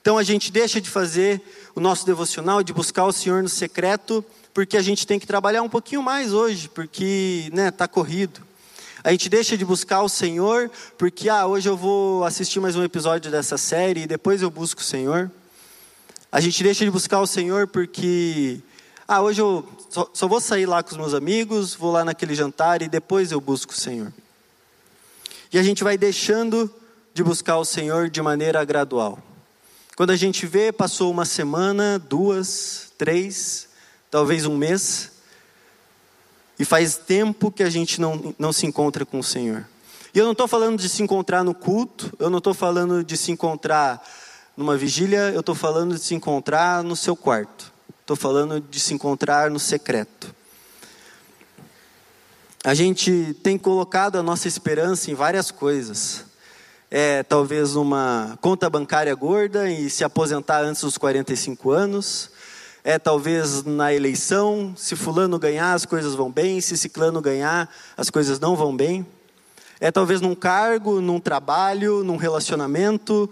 Então 0.00 0.16
a 0.16 0.22
gente 0.22 0.50
deixa 0.50 0.80
de 0.80 0.88
fazer 0.88 1.42
o 1.74 1.80
nosso 1.80 2.06
devocional, 2.06 2.62
de 2.62 2.72
buscar 2.72 3.04
o 3.04 3.12
Senhor 3.12 3.42
no 3.42 3.48
secreto 3.48 4.24
porque 4.54 4.76
a 4.76 4.82
gente 4.82 5.06
tem 5.06 5.18
que 5.18 5.26
trabalhar 5.26 5.62
um 5.62 5.68
pouquinho 5.68 6.02
mais 6.02 6.32
hoje, 6.32 6.68
porque 6.68 7.48
né, 7.52 7.70
tá 7.70 7.88
corrido. 7.88 8.40
A 9.04 9.10
gente 9.10 9.28
deixa 9.28 9.58
de 9.58 9.64
buscar 9.64 10.02
o 10.02 10.08
Senhor, 10.08 10.70
porque 10.96 11.28
ah, 11.28 11.44
hoje 11.44 11.68
eu 11.68 11.76
vou 11.76 12.22
assistir 12.22 12.60
mais 12.60 12.76
um 12.76 12.84
episódio 12.84 13.32
dessa 13.32 13.58
série 13.58 14.02
e 14.02 14.06
depois 14.06 14.42
eu 14.42 14.48
busco 14.48 14.80
o 14.80 14.84
Senhor. 14.84 15.28
A 16.30 16.40
gente 16.40 16.62
deixa 16.62 16.84
de 16.84 16.90
buscar 16.90 17.20
o 17.20 17.26
Senhor 17.26 17.66
porque 17.66 18.60
ah, 19.08 19.20
hoje 19.20 19.40
eu 19.42 19.68
só, 19.90 20.08
só 20.14 20.28
vou 20.28 20.40
sair 20.40 20.66
lá 20.66 20.84
com 20.84 20.92
os 20.92 20.96
meus 20.96 21.14
amigos, 21.14 21.74
vou 21.74 21.90
lá 21.90 22.04
naquele 22.04 22.32
jantar 22.32 22.80
e 22.80 22.88
depois 22.88 23.32
eu 23.32 23.40
busco 23.40 23.72
o 23.72 23.76
Senhor. 23.76 24.12
E 25.52 25.58
a 25.58 25.64
gente 25.64 25.82
vai 25.82 25.98
deixando 25.98 26.72
de 27.12 27.24
buscar 27.24 27.58
o 27.58 27.64
Senhor 27.64 28.08
de 28.08 28.22
maneira 28.22 28.64
gradual. 28.64 29.18
Quando 29.96 30.10
a 30.10 30.16
gente 30.16 30.46
vê, 30.46 30.70
passou 30.70 31.10
uma 31.10 31.24
semana, 31.24 31.98
duas, 31.98 32.92
três, 32.96 33.68
talvez 34.08 34.46
um 34.46 34.56
mês, 34.56 35.10
e 36.62 36.64
faz 36.64 36.96
tempo 36.96 37.50
que 37.50 37.64
a 37.64 37.68
gente 37.68 38.00
não, 38.00 38.32
não 38.38 38.52
se 38.52 38.64
encontra 38.66 39.04
com 39.04 39.18
o 39.18 39.24
Senhor. 39.24 39.66
E 40.14 40.18
eu 40.20 40.24
não 40.24 40.30
estou 40.30 40.46
falando 40.46 40.78
de 40.78 40.88
se 40.88 41.02
encontrar 41.02 41.42
no 41.42 41.52
culto, 41.52 42.12
eu 42.20 42.30
não 42.30 42.38
estou 42.38 42.54
falando 42.54 43.02
de 43.02 43.16
se 43.16 43.32
encontrar 43.32 44.00
numa 44.56 44.76
vigília, 44.76 45.32
eu 45.32 45.40
estou 45.40 45.56
falando 45.56 45.96
de 45.96 46.00
se 46.00 46.14
encontrar 46.14 46.84
no 46.84 46.94
seu 46.94 47.16
quarto, 47.16 47.72
estou 48.00 48.14
falando 48.14 48.60
de 48.60 48.78
se 48.78 48.94
encontrar 48.94 49.50
no 49.50 49.58
secreto. 49.58 50.32
A 52.62 52.74
gente 52.74 53.36
tem 53.42 53.58
colocado 53.58 54.14
a 54.14 54.22
nossa 54.22 54.46
esperança 54.46 55.10
em 55.10 55.14
várias 55.14 55.50
coisas. 55.50 56.24
É 56.88 57.24
talvez 57.24 57.74
uma 57.74 58.38
conta 58.40 58.70
bancária 58.70 59.12
gorda 59.16 59.68
e 59.68 59.90
se 59.90 60.04
aposentar 60.04 60.60
antes 60.60 60.82
dos 60.82 60.96
45 60.96 61.72
anos. 61.72 62.30
É 62.84 62.98
talvez 62.98 63.62
na 63.62 63.94
eleição, 63.94 64.74
se 64.76 64.96
fulano 64.96 65.38
ganhar, 65.38 65.72
as 65.72 65.86
coisas 65.86 66.14
vão 66.14 66.30
bem, 66.30 66.60
se 66.60 66.76
ciclano 66.76 67.20
ganhar, 67.20 67.72
as 67.96 68.10
coisas 68.10 68.40
não 68.40 68.56
vão 68.56 68.76
bem. 68.76 69.06
É 69.78 69.90
talvez 69.90 70.20
num 70.20 70.34
cargo, 70.34 71.00
num 71.00 71.20
trabalho, 71.20 72.02
num 72.02 72.16
relacionamento, 72.16 73.30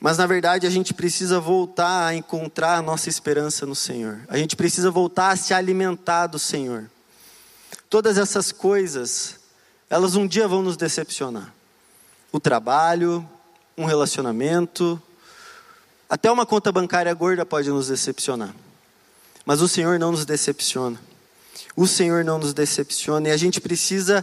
mas 0.00 0.18
na 0.18 0.26
verdade 0.26 0.66
a 0.66 0.70
gente 0.70 0.92
precisa 0.92 1.38
voltar 1.38 2.06
a 2.06 2.14
encontrar 2.14 2.78
a 2.78 2.82
nossa 2.82 3.08
esperança 3.08 3.64
no 3.64 3.74
Senhor. 3.74 4.20
A 4.28 4.36
gente 4.36 4.56
precisa 4.56 4.90
voltar 4.90 5.30
a 5.30 5.36
se 5.36 5.54
alimentar 5.54 6.26
do 6.26 6.38
Senhor. 6.38 6.90
Todas 7.88 8.18
essas 8.18 8.50
coisas, 8.50 9.38
elas 9.88 10.16
um 10.16 10.26
dia 10.26 10.48
vão 10.48 10.62
nos 10.62 10.76
decepcionar. 10.76 11.54
O 12.32 12.40
trabalho, 12.40 13.28
um 13.76 13.84
relacionamento, 13.84 15.00
até 16.12 16.30
uma 16.30 16.44
conta 16.44 16.70
bancária 16.70 17.14
gorda 17.14 17.46
pode 17.46 17.70
nos 17.70 17.88
decepcionar. 17.88 18.54
Mas 19.46 19.62
o 19.62 19.66
Senhor 19.66 19.98
não 19.98 20.12
nos 20.12 20.26
decepciona. 20.26 21.00
O 21.74 21.86
Senhor 21.86 22.22
não 22.22 22.36
nos 22.36 22.52
decepciona 22.52 23.30
e 23.30 23.32
a 23.32 23.36
gente 23.38 23.62
precisa 23.62 24.22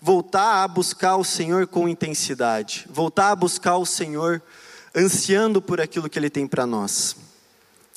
voltar 0.00 0.64
a 0.64 0.66
buscar 0.66 1.16
o 1.16 1.24
Senhor 1.24 1.66
com 1.66 1.86
intensidade, 1.86 2.86
voltar 2.88 3.32
a 3.32 3.36
buscar 3.36 3.76
o 3.76 3.84
Senhor 3.84 4.40
ansiando 4.96 5.60
por 5.60 5.78
aquilo 5.78 6.08
que 6.08 6.18
Ele 6.18 6.30
tem 6.30 6.46
para 6.46 6.64
nós. 6.64 7.14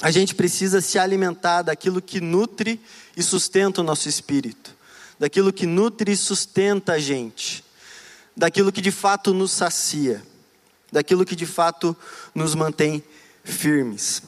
A 0.02 0.12
gente 0.12 0.36
precisa 0.36 0.82
se 0.82 1.00
alimentar 1.00 1.62
daquilo 1.62 2.02
que 2.02 2.20
nutre 2.20 2.78
e 3.16 3.24
sustenta 3.24 3.80
o 3.80 3.86
nosso 3.86 4.10
espírito, 4.10 4.76
daquilo 5.18 5.54
que 5.54 5.66
nutre 5.66 6.12
e 6.12 6.18
sustenta 6.18 6.92
a 6.92 7.00
gente, 7.00 7.64
daquilo 8.36 8.70
que 8.70 8.82
de 8.82 8.92
fato 8.92 9.34
nos 9.34 9.54
sacia, 9.54 10.22
daquilo 10.92 11.24
que 11.24 11.38
de 11.38 11.46
fato 11.46 11.96
nos 12.36 12.54
mantém 12.54 13.02
firmes. 13.50 14.22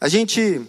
A 0.00 0.08
gente, 0.08 0.60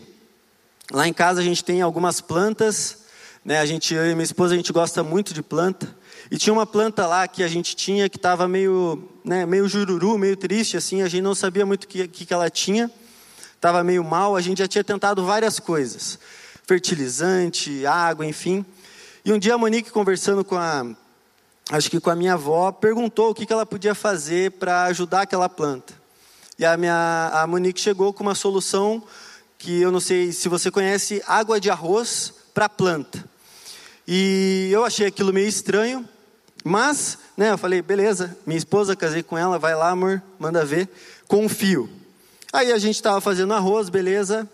lá 0.92 1.08
em 1.08 1.14
casa, 1.14 1.42
a 1.42 1.44
gente 1.44 1.64
tem 1.64 1.82
algumas 1.82 2.22
plantas, 2.22 3.00
né? 3.44 3.60
A 3.60 3.66
gente, 3.66 3.94
eu 3.94 4.10
e 4.10 4.14
minha 4.14 4.24
esposa, 4.24 4.54
a 4.54 4.58
gente 4.58 4.72
gosta 4.72 5.04
muito 5.04 5.34
de 5.34 5.42
planta. 5.42 5.94
E 6.32 6.38
tinha 6.38 6.54
uma 6.54 6.66
planta 6.66 7.06
lá 7.06 7.28
que 7.28 7.44
a 7.44 7.48
gente 7.48 7.76
tinha 7.76 8.08
que 8.08 8.18
estava 8.18 8.48
meio, 8.48 9.10
né, 9.24 9.46
meio 9.46 9.68
jururu, 9.68 10.18
meio 10.18 10.38
triste, 10.38 10.78
assim, 10.78 11.02
a 11.02 11.08
gente 11.08 11.22
não 11.22 11.36
sabia 11.36 11.66
muito 11.66 11.84
o 11.84 11.88
que, 11.88 12.08
que, 12.08 12.34
ela 12.34 12.50
tinha, 12.50 12.90
estava 13.56 13.84
meio 13.84 14.04
mal, 14.04 14.36
a 14.36 14.42
gente 14.42 14.60
já 14.60 14.68
tinha 14.68 14.84
tentado 14.84 15.26
várias 15.26 15.60
coisas, 15.60 16.18
fertilizante, 16.66 17.86
água, 17.86 18.26
enfim. 18.26 18.66
E 19.26 19.32
um 19.34 19.38
dia 19.38 19.56
a 19.56 19.58
Monique, 19.58 19.92
conversando 19.92 20.44
com 20.44 20.56
a, 20.56 20.86
acho 21.70 21.90
que 21.90 22.00
com 22.00 22.10
a 22.10 22.16
minha 22.16 22.34
avó, 22.34 22.72
perguntou 22.72 23.30
o 23.32 23.36
que, 23.36 23.46
que 23.46 23.54
ela 23.54 23.66
podia 23.66 23.94
fazer 23.94 24.52
para 24.52 24.84
ajudar 24.86 25.22
aquela 25.22 25.50
planta. 25.50 26.03
E 26.64 26.66
a, 26.66 26.78
minha, 26.78 27.30
a 27.34 27.46
Monique 27.46 27.78
chegou 27.78 28.14
com 28.14 28.24
uma 28.24 28.34
solução 28.34 29.04
que 29.58 29.82
eu 29.82 29.92
não 29.92 30.00
sei 30.00 30.32
se 30.32 30.48
você 30.48 30.72
conhece, 30.72 31.22
água 31.28 31.60
de 31.60 31.70
arroz 31.70 32.34
para 32.54 32.70
planta. 32.70 33.22
E 34.08 34.70
eu 34.72 34.86
achei 34.86 35.06
aquilo 35.08 35.34
meio 35.34 35.50
estranho, 35.50 36.08
mas, 36.64 37.18
né, 37.36 37.52
eu 37.52 37.58
falei, 37.58 37.82
beleza, 37.82 38.38
minha 38.46 38.58
esposa, 38.58 38.96
casei 38.96 39.22
com 39.22 39.38
ela, 39.38 39.60
vai 39.60 39.76
lá, 39.76 39.90
amor, 39.90 40.24
manda 40.40 40.64
ver, 40.64 40.88
confio. 41.28 41.90
Aí 42.54 42.72
a 42.72 42.78
gente 42.78 42.96
estava 42.96 43.20
fazendo 43.20 43.54
arroz, 43.54 43.90
beleza, 43.90 44.50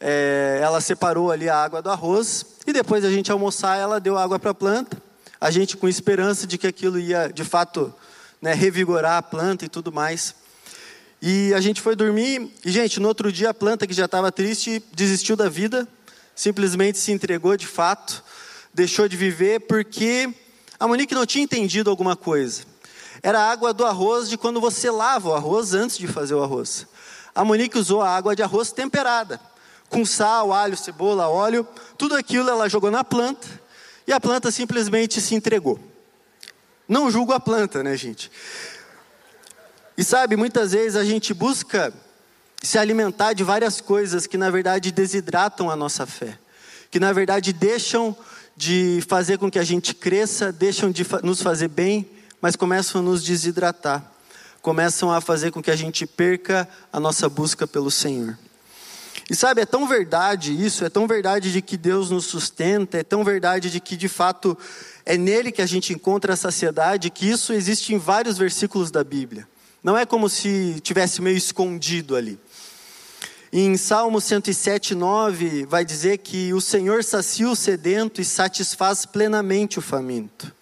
é, 0.00 0.60
ela 0.62 0.80
separou 0.80 1.30
ali 1.30 1.46
a 1.46 1.62
água 1.62 1.82
do 1.82 1.90
arroz, 1.90 2.46
e 2.66 2.72
depois 2.72 3.04
a 3.04 3.10
gente 3.10 3.30
almoçar, 3.30 3.76
ela 3.76 4.00
deu 4.00 4.16
água 4.16 4.38
para 4.38 4.52
a 4.52 4.54
planta, 4.54 4.96
a 5.38 5.50
gente 5.50 5.76
com 5.76 5.86
esperança 5.86 6.46
de 6.46 6.56
que 6.56 6.66
aquilo 6.66 6.98
ia, 6.98 7.28
de 7.28 7.44
fato, 7.44 7.92
né, 8.40 8.54
revigorar 8.54 9.18
a 9.18 9.22
planta 9.22 9.66
e 9.66 9.68
tudo 9.68 9.92
mais. 9.92 10.40
E 11.22 11.52
a 11.52 11.60
gente 11.60 11.82
foi 11.82 11.94
dormir, 11.94 12.50
e 12.64 12.72
gente, 12.72 12.98
no 12.98 13.06
outro 13.06 13.30
dia 13.30 13.50
a 13.50 13.54
planta 13.54 13.86
que 13.86 13.92
já 13.92 14.06
estava 14.06 14.32
triste, 14.32 14.82
desistiu 14.94 15.36
da 15.36 15.50
vida, 15.50 15.86
simplesmente 16.34 16.96
se 16.96 17.12
entregou 17.12 17.58
de 17.58 17.66
fato, 17.66 18.24
deixou 18.72 19.06
de 19.06 19.18
viver 19.18 19.60
porque 19.60 20.32
a 20.78 20.88
Monique 20.88 21.14
não 21.14 21.26
tinha 21.26 21.44
entendido 21.44 21.90
alguma 21.90 22.16
coisa. 22.16 22.62
Era 23.22 23.38
a 23.38 23.50
água 23.50 23.74
do 23.74 23.84
arroz 23.84 24.30
de 24.30 24.38
quando 24.38 24.62
você 24.62 24.90
lava 24.90 25.28
o 25.28 25.34
arroz 25.34 25.74
antes 25.74 25.98
de 25.98 26.06
fazer 26.06 26.32
o 26.32 26.42
arroz. 26.42 26.86
A 27.34 27.44
Monique 27.44 27.76
usou 27.76 28.00
a 28.00 28.08
água 28.08 28.34
de 28.34 28.42
arroz 28.42 28.72
temperada, 28.72 29.38
com 29.90 30.06
sal, 30.06 30.54
alho, 30.54 30.76
cebola, 30.76 31.28
óleo, 31.28 31.68
tudo 31.98 32.14
aquilo 32.14 32.48
ela 32.48 32.66
jogou 32.66 32.90
na 32.90 33.04
planta 33.04 33.46
e 34.06 34.12
a 34.12 34.18
planta 34.18 34.50
simplesmente 34.50 35.20
se 35.20 35.34
entregou. 35.34 35.78
Não 36.88 37.10
julgo 37.10 37.32
a 37.32 37.38
planta, 37.38 37.82
né, 37.82 37.96
gente? 37.96 38.30
E 40.00 40.02
sabe, 40.02 40.34
muitas 40.34 40.72
vezes 40.72 40.96
a 40.96 41.04
gente 41.04 41.34
busca 41.34 41.92
se 42.62 42.78
alimentar 42.78 43.34
de 43.34 43.44
várias 43.44 43.82
coisas 43.82 44.26
que 44.26 44.38
na 44.38 44.48
verdade 44.48 44.90
desidratam 44.90 45.70
a 45.70 45.76
nossa 45.76 46.06
fé, 46.06 46.38
que 46.90 46.98
na 46.98 47.12
verdade 47.12 47.52
deixam 47.52 48.16
de 48.56 49.04
fazer 49.06 49.36
com 49.36 49.50
que 49.50 49.58
a 49.58 49.62
gente 49.62 49.94
cresça, 49.94 50.50
deixam 50.50 50.90
de 50.90 51.06
nos 51.22 51.42
fazer 51.42 51.68
bem, 51.68 52.10
mas 52.40 52.56
começam 52.56 53.02
a 53.02 53.04
nos 53.04 53.22
desidratar, 53.22 54.10
começam 54.62 55.12
a 55.12 55.20
fazer 55.20 55.50
com 55.50 55.62
que 55.62 55.70
a 55.70 55.76
gente 55.76 56.06
perca 56.06 56.66
a 56.90 56.98
nossa 56.98 57.28
busca 57.28 57.66
pelo 57.66 57.90
Senhor. 57.90 58.38
E 59.28 59.36
sabe, 59.36 59.60
é 59.60 59.66
tão 59.66 59.86
verdade 59.86 60.50
isso, 60.64 60.82
é 60.82 60.88
tão 60.88 61.06
verdade 61.06 61.52
de 61.52 61.60
que 61.60 61.76
Deus 61.76 62.08
nos 62.08 62.24
sustenta, 62.24 62.96
é 62.96 63.02
tão 63.02 63.22
verdade 63.22 63.68
de 63.68 63.78
que 63.78 63.98
de 63.98 64.08
fato 64.08 64.56
é 65.04 65.18
nele 65.18 65.52
que 65.52 65.60
a 65.60 65.66
gente 65.66 65.92
encontra 65.92 66.32
a 66.32 66.36
saciedade, 66.38 67.10
que 67.10 67.28
isso 67.28 67.52
existe 67.52 67.92
em 67.92 67.98
vários 67.98 68.38
versículos 68.38 68.90
da 68.90 69.04
Bíblia. 69.04 69.46
Não 69.82 69.96
é 69.96 70.04
como 70.04 70.28
se 70.28 70.78
tivesse 70.82 71.22
meio 71.22 71.38
escondido 71.38 72.14
ali. 72.14 72.38
Em 73.52 73.76
Salmo 73.76 74.20
107, 74.20 74.94
9, 74.94 75.64
vai 75.64 75.84
dizer 75.84 76.18
que 76.18 76.52
o 76.52 76.60
Senhor 76.60 77.02
sacia 77.02 77.48
o 77.48 77.56
sedento 77.56 78.20
e 78.20 78.24
satisfaz 78.24 79.06
plenamente 79.06 79.78
o 79.78 79.82
faminto. 79.82 80.52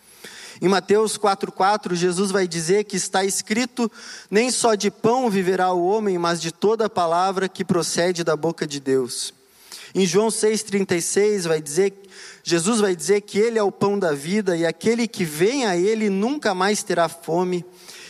Em 0.63 0.69
Mateus 0.69 1.19
4,4, 1.19 1.95
Jesus 1.95 2.31
vai 2.31 2.47
dizer 2.47 2.85
que 2.85 2.97
está 2.97 3.25
escrito: 3.25 3.91
Nem 4.31 4.51
só 4.51 4.75
de 4.75 4.91
pão 4.91 5.29
viverá 5.29 5.73
o 5.73 5.85
homem, 5.85 6.17
mas 6.17 6.41
de 6.41 6.53
toda 6.53 6.87
a 6.87 6.91
palavra 6.91 7.49
que 7.49 7.65
procede 7.65 8.23
da 8.23 8.37
boca 8.37 8.67
de 8.67 8.79
Deus. 8.81 9.35
Em 9.95 10.07
João 10.07 10.29
6,36, 10.29 11.49
vai 11.49 11.61
dizer, 11.61 11.93
Jesus 12.45 12.81
vai 12.81 12.95
dizer 12.95 13.23
que 13.23 13.39
Ele 13.39 13.59
é 13.59 13.63
o 13.63 13.73
pão 13.73 13.99
da 13.99 14.13
vida, 14.13 14.57
e 14.57 14.65
aquele 14.65 15.09
que 15.09 15.25
vem 15.25 15.67
a 15.67 15.77
Ele 15.77 16.09
nunca 16.09 16.55
mais 16.55 16.83
terá 16.83 17.09
fome, 17.09 17.65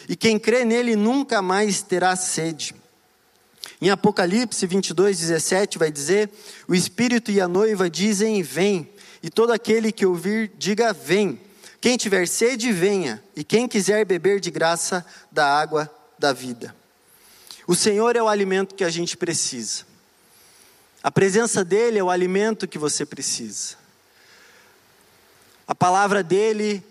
e 0.08 0.16
quem 0.16 0.38
crê 0.38 0.64
nele 0.64 0.96
nunca 0.96 1.42
mais 1.42 1.82
terá 1.82 2.16
sede. 2.16 2.74
Em 3.80 3.90
Apocalipse 3.90 4.66
22, 4.66 5.18
17 5.18 5.78
vai 5.78 5.92
dizer: 5.92 6.30
O 6.66 6.74
Espírito 6.74 7.30
e 7.30 7.40
a 7.40 7.46
noiva 7.46 7.90
dizem: 7.90 8.42
Vem, 8.42 8.88
e 9.22 9.28
todo 9.28 9.52
aquele 9.52 9.92
que 9.92 10.06
ouvir, 10.06 10.50
diga: 10.56 10.92
Vem. 10.92 11.40
Quem 11.80 11.96
tiver 11.96 12.26
sede, 12.26 12.72
venha, 12.72 13.22
e 13.36 13.44
quem 13.44 13.68
quiser 13.68 14.04
beber 14.04 14.40
de 14.40 14.50
graça 14.50 15.06
da 15.30 15.46
água 15.46 15.88
da 16.18 16.32
vida. 16.32 16.74
O 17.68 17.74
Senhor 17.74 18.16
é 18.16 18.22
o 18.22 18.26
alimento 18.26 18.74
que 18.74 18.82
a 18.82 18.90
gente 18.90 19.16
precisa. 19.16 19.86
A 21.02 21.10
presença 21.10 21.64
dEle 21.64 21.98
é 21.98 22.02
o 22.02 22.10
alimento 22.10 22.66
que 22.66 22.78
você 22.78 23.06
precisa. 23.06 23.76
A 25.68 25.74
palavra 25.74 26.20
dEle, 26.24 26.82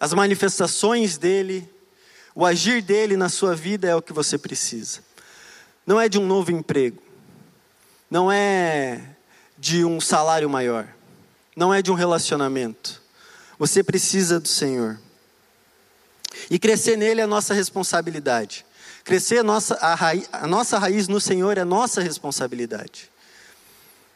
as 0.00 0.12
manifestações 0.12 1.16
dEle, 1.16 1.68
o 2.38 2.46
agir 2.46 2.80
dEle 2.80 3.16
na 3.16 3.28
sua 3.28 3.54
vida 3.54 3.88
é 3.88 3.94
o 3.94 4.02
que 4.02 4.12
você 4.12 4.38
precisa 4.38 5.08
não 5.88 5.98
é 5.98 6.06
de 6.06 6.18
um 6.18 6.26
novo 6.26 6.52
emprego, 6.52 7.02
não 8.10 8.30
é 8.30 9.00
de 9.56 9.86
um 9.86 9.98
salário 9.98 10.48
maior, 10.50 10.86
não 11.56 11.72
é 11.72 11.80
de 11.80 11.90
um 11.90 11.94
relacionamento. 11.94 13.00
Você 13.58 13.82
precisa 13.82 14.38
do 14.38 14.48
Senhor. 14.48 15.00
E 16.50 16.58
crescer 16.58 16.98
nele 16.98 17.22
é 17.22 17.26
nossa 17.26 17.54
responsabilidade. 17.54 18.66
Crescer 19.02 19.38
a 19.38 19.42
nossa, 19.42 19.76
a, 19.76 19.94
raiz, 19.94 20.28
a 20.30 20.46
nossa 20.46 20.78
raiz 20.78 21.08
no 21.08 21.18
Senhor 21.18 21.56
é 21.56 21.64
nossa 21.64 22.02
responsabilidade. 22.02 23.10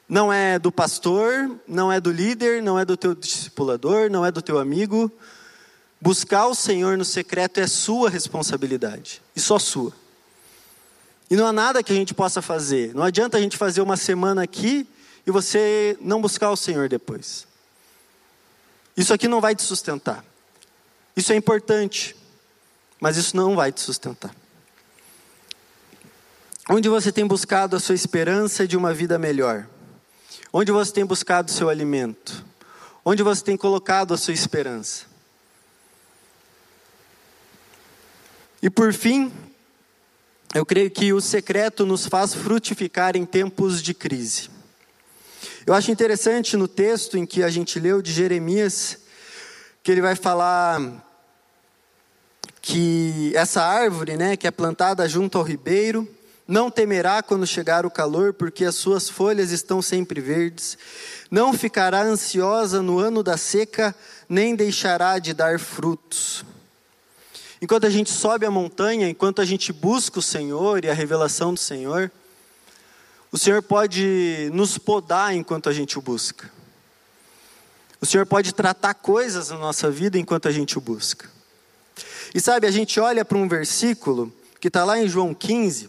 Não 0.07 0.31
é 0.31 0.59
do 0.59 0.71
pastor, 0.71 1.59
não 1.67 1.91
é 1.91 1.99
do 1.99 2.13
líder, 2.13 2.63
não 2.63 2.79
é 2.79 2.85
do 2.85 2.99
teu 2.99 3.15
discipulador, 3.15 4.11
não 4.11 4.27
é 4.27 4.31
do 4.31 4.43
teu 4.43 4.59
amigo. 4.59 5.11
Buscar 6.03 6.49
o 6.49 6.55
Senhor 6.55 6.99
no 6.99 7.05
secreto 7.05 7.61
é 7.61 7.67
sua 7.69 8.11
responsabilidade, 8.11 9.23
e 9.37 9.41
só 9.41 9.57
sua. 9.57 9.93
E 11.31 11.37
não 11.37 11.47
há 11.47 11.53
nada 11.53 11.81
que 11.81 11.93
a 11.93 11.95
gente 11.95 12.13
possa 12.13 12.43
fazer. 12.43 12.93
Não 12.93 13.05
adianta 13.05 13.39
a 13.39 13.41
gente 13.41 13.57
fazer 13.57 13.81
uma 13.83 13.97
semana 13.97 14.43
aqui 14.43 14.85
e 15.25 15.31
você 15.31 15.97
não 16.01 16.21
buscar 16.21 16.51
o 16.51 16.57
Senhor 16.57 16.89
depois. 16.89 17.47
Isso 18.97 19.15
aqui 19.15 19.29
não 19.29 19.41
vai 19.41 19.55
te 19.55 19.63
sustentar. 19.63 20.25
Isso 21.17 21.33
é 21.33 21.37
importante, 21.37 22.17
mas 22.99 23.17
isso 23.17 23.37
não 23.37 23.55
vai 23.55 23.71
te 23.71 23.81
sustentar. 23.81 24.35
Onde 26.69 26.89
você 26.89 27.13
tem 27.13 27.25
buscado 27.25 27.77
a 27.77 27.81
sua 27.81 27.95
esperança 27.95 28.67
de 28.67 28.77
uma 28.77 28.93
vida 28.93 29.21
melhor? 29.21 29.69
Onde 30.53 30.73
você 30.73 30.93
tem 30.93 31.07
buscado 31.07 31.49
o 31.49 31.55
seu 31.55 31.69
alimento? 31.69 32.45
Onde 33.05 33.23
você 33.23 33.45
tem 33.45 33.57
colocado 33.57 34.13
a 34.13 34.19
sua 34.19 34.35
esperança? 34.35 35.12
E 38.63 38.71
por 38.71 38.95
fim, 38.95 39.33
eu 40.55 40.65
creio 40.65 40.89
que 40.89 41.13
o 41.13 41.21
secreto 41.21 41.85
nos 41.85 42.07
faz 42.07 42.33
frutificar 42.33 43.17
em 43.17 43.25
tempos 43.25 43.83
de 43.83 43.93
crise. 43.93 44.49
Eu 45.67 45.75
acho 45.75 45.91
interessante 45.91 46.57
no 46.57 46.69
texto 46.69 47.19
em 47.19 47.27
que 47.27 47.43
a 47.43 47.49
gente 47.49 47.81
leu 47.81 48.01
de 48.01 48.13
Jeremias, 48.13 48.99
que 49.83 49.91
ele 49.91 50.01
vai 50.01 50.15
falar 50.15 51.05
que 52.61 53.33
essa 53.35 53.63
árvore, 53.65 54.17
né, 54.17 54.37
que 54.37 54.47
é 54.47 54.51
plantada 54.53 55.09
junto 55.09 55.39
ao 55.39 55.43
ribeiro, 55.43 56.09
não 56.47 56.71
temerá 56.71 57.21
quando 57.21 57.45
chegar 57.45 57.85
o 57.85 57.91
calor, 57.91 58.33
porque 58.33 58.65
as 58.65 58.77
suas 58.77 59.09
folhas 59.09 59.51
estão 59.51 59.83
sempre 59.83 60.21
verdes. 60.21 60.79
Não 61.29 61.53
ficará 61.53 62.03
ansiosa 62.03 62.81
no 62.81 63.01
ano 63.01 63.25
da 63.25 63.37
seca, 63.37 63.93
nem 64.29 64.55
deixará 64.55 65.19
de 65.19 65.35
dar 65.35 65.59
frutos. 65.59 66.45
Enquanto 67.63 67.87
a 67.87 67.91
gente 67.91 68.11
sobe 68.11 68.45
a 68.45 68.51
montanha, 68.51 69.09
enquanto 69.09 69.41
a 69.41 69.45
gente 69.45 69.73
busca 69.73 70.19
o 70.19 70.23
Senhor 70.23 70.85
e 70.85 70.91
a 70.91 70.93
revelação 70.93 71.55
do 71.55 71.61
Senhor, 71.61 72.11
o 73.31 73.39
Senhor 73.39 73.63
pode 73.63 74.51
nos 74.53 74.79
podar 74.79 75.33
enquanto 75.33 75.69
a 75.69 75.73
gente 75.73 75.97
o 75.97 76.03
busca. 76.03 76.51
O 78.01 78.05
Senhor 78.05 78.27
pode 78.27 78.53
tratar 78.53 78.95
coisas 78.95 79.51
na 79.51 79.59
nossa 79.59 79.89
vida 79.89 80.19
enquanto 80.19 80.49
a 80.49 80.51
gente 80.51 80.77
o 80.77 80.81
busca. 80.81 81.31
E 82.35 82.41
sabe, 82.41 82.67
a 82.67 82.71
gente 82.73 82.99
olha 82.99 83.25
para 83.25 83.39
um 83.39 83.47
versículo 83.47 84.33
que 84.61 84.67
está 84.67 84.85
lá 84.85 84.99
em 84.99 85.09
João 85.09 85.33
15, 85.33 85.89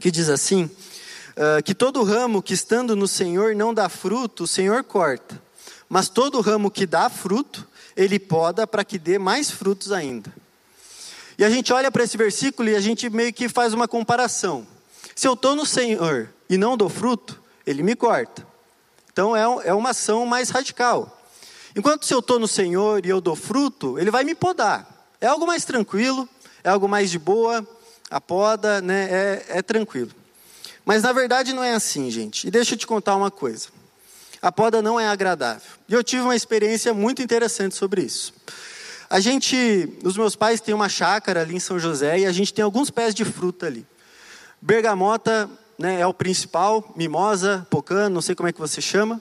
que 0.00 0.10
diz 0.10 0.30
assim: 0.30 0.64
uh, 0.64 1.62
que 1.62 1.74
todo 1.74 2.02
ramo 2.02 2.42
que 2.42 2.54
estando 2.54 2.96
no 2.96 3.06
Senhor 3.06 3.54
não 3.54 3.74
dá 3.74 3.90
fruto, 3.90 4.44
o 4.44 4.48
Senhor 4.48 4.82
corta, 4.84 5.38
mas 5.86 6.08
todo 6.08 6.40
ramo 6.40 6.70
que 6.70 6.86
dá 6.86 7.10
fruto, 7.10 7.68
ele 7.94 8.18
poda 8.18 8.66
para 8.66 8.82
que 8.82 8.98
dê 8.98 9.18
mais 9.18 9.50
frutos 9.50 9.92
ainda. 9.92 10.32
E 11.38 11.44
a 11.44 11.50
gente 11.50 11.72
olha 11.72 11.88
para 11.88 12.02
esse 12.02 12.16
versículo 12.16 12.68
e 12.68 12.74
a 12.74 12.80
gente 12.80 13.08
meio 13.08 13.32
que 13.32 13.48
faz 13.48 13.72
uma 13.72 13.86
comparação. 13.86 14.66
Se 15.14 15.28
eu 15.28 15.34
estou 15.34 15.54
no 15.54 15.64
Senhor 15.64 16.28
e 16.50 16.58
não 16.58 16.76
dou 16.76 16.88
fruto, 16.88 17.40
Ele 17.64 17.80
me 17.80 17.94
corta. 17.94 18.44
Então 19.12 19.36
é, 19.36 19.68
é 19.68 19.72
uma 19.72 19.90
ação 19.90 20.26
mais 20.26 20.50
radical. 20.50 21.16
Enquanto 21.76 22.04
se 22.04 22.12
eu 22.12 22.18
estou 22.18 22.40
no 22.40 22.48
Senhor 22.48 23.06
e 23.06 23.08
eu 23.08 23.20
dou 23.20 23.36
fruto, 23.36 23.98
Ele 24.00 24.10
vai 24.10 24.24
me 24.24 24.34
podar. 24.34 25.14
É 25.20 25.28
algo 25.28 25.46
mais 25.46 25.64
tranquilo, 25.64 26.28
é 26.64 26.70
algo 26.70 26.88
mais 26.88 27.08
de 27.08 27.20
boa, 27.20 27.66
a 28.10 28.20
poda 28.20 28.80
né, 28.80 29.08
é, 29.10 29.44
é 29.58 29.62
tranquilo. 29.62 30.10
Mas 30.84 31.04
na 31.04 31.12
verdade 31.12 31.52
não 31.52 31.62
é 31.62 31.72
assim, 31.72 32.10
gente. 32.10 32.48
E 32.48 32.50
deixa 32.50 32.74
eu 32.74 32.78
te 32.78 32.86
contar 32.86 33.14
uma 33.14 33.30
coisa. 33.30 33.68
A 34.42 34.50
poda 34.50 34.82
não 34.82 34.98
é 34.98 35.06
agradável. 35.06 35.62
E 35.88 35.94
eu 35.94 36.02
tive 36.02 36.22
uma 36.22 36.34
experiência 36.34 36.92
muito 36.92 37.22
interessante 37.22 37.76
sobre 37.76 38.02
isso. 38.02 38.32
A 39.10 39.20
gente, 39.20 39.98
os 40.04 40.16
meus 40.16 40.36
pais 40.36 40.60
têm 40.60 40.74
uma 40.74 40.88
chácara 40.88 41.40
ali 41.40 41.56
em 41.56 41.60
São 41.60 41.78
José 41.78 42.20
e 42.20 42.26
a 42.26 42.32
gente 42.32 42.52
tem 42.52 42.62
alguns 42.62 42.90
pés 42.90 43.14
de 43.14 43.24
fruta 43.24 43.66
ali. 43.66 43.86
Bergamota 44.60 45.48
né, 45.78 46.00
é 46.00 46.06
o 46.06 46.12
principal, 46.12 46.92
mimosa, 46.94 47.66
pocã, 47.70 48.08
não 48.08 48.20
sei 48.20 48.34
como 48.34 48.48
é 48.48 48.52
que 48.52 48.60
você 48.60 48.80
chama. 48.80 49.20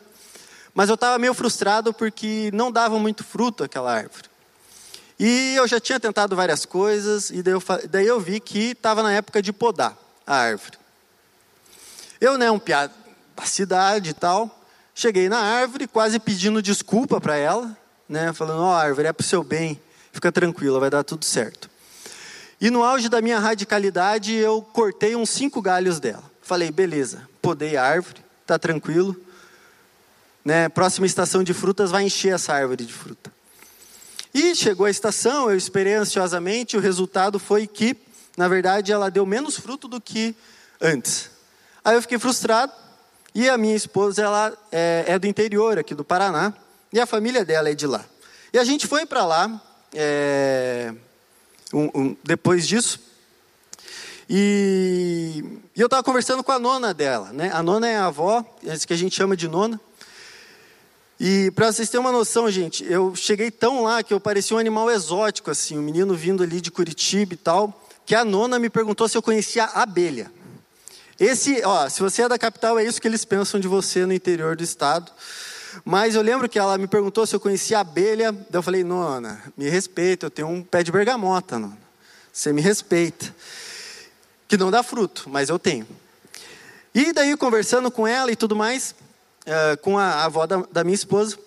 Mas 0.74 0.90
eu 0.90 0.96
estava 0.96 1.18
meio 1.18 1.34
frustrado 1.34 1.94
porque 1.94 2.52
não 2.54 2.72
dava 2.72 3.00
muito 3.00 3.24
fruto 3.24 3.64
aquela 3.64 3.94
árvore. 3.94 4.30
E 5.20 5.56
eu 5.56 5.68
já 5.68 5.80
tinha 5.80 6.00
tentado 6.00 6.36
várias 6.36 6.66
coisas, 6.66 7.32
e 7.32 7.42
daí 7.42 7.54
eu, 7.54 7.64
daí 7.90 8.06
eu 8.06 8.20
vi 8.20 8.40
que 8.40 8.72
estava 8.72 9.02
na 9.02 9.12
época 9.14 9.42
de 9.42 9.52
podar 9.52 9.98
a 10.26 10.36
árvore. 10.36 10.78
Eu, 12.20 12.38
né, 12.38 12.52
um 12.52 12.60
piado 12.60 12.94
da 13.36 13.44
cidade 13.46 14.12
e 14.12 14.14
tal, 14.14 14.64
cheguei 14.94 15.30
na 15.30 15.40
árvore, 15.40 15.88
quase 15.88 16.20
pedindo 16.20 16.62
desculpa 16.62 17.20
para 17.22 17.36
ela, 17.36 17.76
né, 18.08 18.34
falando: 18.34 18.62
Ó, 18.62 18.72
oh, 18.72 18.76
árvore, 18.76 19.08
é 19.08 19.14
para 19.14 19.24
o 19.24 19.28
seu 19.28 19.44
bem, 19.44 19.80
fica 20.12 20.32
tranquila, 20.32 20.80
vai 20.80 20.90
dar 20.90 21.04
tudo 21.04 21.26
certo. 21.26 21.70
E 22.60 22.72
no 22.72 22.84
auge 22.84 23.08
da 23.08 23.22
minha 23.22 23.40
radicalidade, 23.40 24.34
eu 24.34 24.62
cortei 24.62 25.16
uns 25.16 25.30
cinco 25.30 25.62
galhos 25.62 26.00
dela. 26.00 26.24
Falei: 26.42 26.72
beleza, 26.72 27.28
podei 27.42 27.78
a 27.78 27.84
árvore, 27.84 28.24
tá 28.46 28.58
tranquilo. 28.58 29.16
Né, 30.44 30.70
próxima 30.70 31.06
estação 31.06 31.44
de 31.44 31.54
frutas 31.54 31.92
vai 31.92 32.04
encher 32.04 32.34
essa 32.34 32.54
árvore 32.54 32.86
de 32.86 32.94
fruta. 32.94 33.32
E 34.34 34.56
chegou 34.56 34.86
a 34.86 34.90
estação, 34.90 35.50
eu 35.50 35.58
esperei 35.58 35.96
ansiosamente, 35.96 36.78
o 36.78 36.80
resultado 36.80 37.38
foi 37.38 37.68
que, 37.68 37.98
na 38.38 38.48
verdade, 38.48 38.92
ela 38.92 39.12
deu 39.12 39.26
menos 39.26 39.58
fruto 39.58 39.88
do 39.88 40.00
que 40.00 40.36
antes. 40.80 41.30
Aí 41.84 41.96
eu 41.96 42.02
fiquei 42.02 42.18
frustrado, 42.18 42.72
e 43.36 43.50
a 43.50 43.58
minha 43.58 43.76
esposa, 43.76 44.22
ela 44.22 44.58
é, 44.72 45.06
é 45.08 45.20
do 45.20 45.28
interior 45.28 45.78
aqui 45.78 45.94
do 45.94 46.04
Paraná, 46.04 46.54
e 46.92 47.00
a 47.00 47.06
família 47.06 47.44
dela 47.44 47.70
é 47.70 47.74
de 47.74 47.88
lá. 47.88 48.06
E 48.54 48.58
a 48.58 48.64
gente 48.64 48.88
foi 48.88 49.06
para 49.06 49.26
lá, 49.26 49.62
é, 49.94 50.94
um, 51.74 51.90
um, 51.94 52.18
depois 52.24 52.68
disso, 52.68 53.00
e, 54.30 55.44
e 55.76 55.80
eu 55.80 55.86
estava 55.86 56.04
conversando 56.04 56.44
com 56.44 56.52
a 56.52 56.60
nona 56.60 56.94
dela, 56.94 57.32
né? 57.32 57.50
A 57.54 57.64
nona 57.64 57.88
é 57.88 57.96
a 57.96 58.08
avó, 58.08 58.44
que 58.86 58.94
a 58.94 58.98
gente 58.98 59.16
chama 59.16 59.38
de 59.38 59.48
nona. 59.48 59.80
E 61.20 61.50
para 61.52 61.72
vocês 61.72 61.90
terem 61.90 62.06
uma 62.06 62.12
noção, 62.12 62.50
gente, 62.52 62.84
eu 62.86 63.16
cheguei 63.16 63.50
tão 63.50 63.84
lá 63.84 64.04
que 64.04 64.14
eu 64.14 64.20
parecia 64.20 64.56
um 64.56 64.60
animal 64.60 64.92
exótico, 64.92 65.50
assim, 65.50 65.78
um 65.78 65.82
menino 65.82 66.14
vindo 66.14 66.44
ali 66.44 66.62
de 66.62 66.70
Curitiba 66.70 67.34
e 67.34 67.38
tal, 67.38 67.88
que 68.06 68.14
a 68.14 68.24
nona 68.24 68.60
me 68.60 68.70
perguntou 68.70 69.08
se 69.08 69.18
eu 69.18 69.22
conhecia 69.22 69.64
abelha. 69.66 70.32
Esse, 71.20 71.64
ó, 71.66 71.90
se 71.90 72.02
você 72.02 72.22
é 72.22 72.30
da 72.30 72.38
capital, 72.38 72.78
é 72.78 72.84
isso 72.84 73.02
que 73.02 73.08
eles 73.08 73.26
pensam 73.26 73.60
de 73.60 73.68
você 73.68 74.06
no 74.06 74.14
interior 74.14 74.56
do 74.56 74.64
estado. 74.64 75.12
Mas 75.84 76.16
eu 76.16 76.22
lembro 76.22 76.48
que 76.50 76.60
ela 76.60 76.78
me 76.78 76.88
perguntou 76.88 77.26
se 77.26 77.36
eu 77.36 77.40
conhecia 77.40 77.80
abelha. 77.80 78.32
Daí 78.32 78.46
eu 78.54 78.64
falei, 78.64 78.84
nona, 78.84 79.42
me 79.56 79.70
respeita, 79.70 80.26
eu 80.28 80.30
tenho 80.30 80.48
um 80.48 80.64
pé 80.64 80.84
de 80.84 80.92
bergamota, 80.92 81.58
nona. 81.60 81.78
Você 82.32 82.54
me 82.54 82.62
respeita. 82.62 83.34
Que 84.48 84.58
não 84.58 84.72
dá 84.72 84.84
fruto, 84.84 85.30
mas 85.30 85.50
eu 85.50 85.60
tenho. 85.60 85.88
E 86.94 87.12
daí, 87.14 87.36
conversando 87.36 87.92
com 87.92 88.08
ela 88.08 88.32
e 88.32 88.36
tudo 88.36 88.56
mais, 88.56 88.96
uh, 89.46 89.78
com 89.82 89.98
a, 89.98 90.24
avó 90.24 90.46
da 90.46 90.84
minha 90.84 90.96
esposa, 90.96 91.38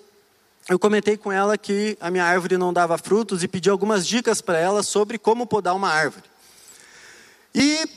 eu 0.69 0.79
comentei 0.79 1.17
com 1.17 1.33
ela 1.33 1.59
que 1.59 1.97
a 2.01 2.11
minha 2.11 2.25
árvore 2.25 2.57
não 2.57 2.73
dava 2.73 2.97
frutos 2.99 3.43
e 3.43 3.49
pedi 3.49 3.69
algumas 3.69 4.07
dicas 4.07 4.41
para 4.41 4.59
ela 4.59 4.83
sobre 4.83 5.19
como 5.19 5.47
podar 5.47 5.75
uma 5.75 5.89
árvore. 5.89 6.25
E 7.55 7.89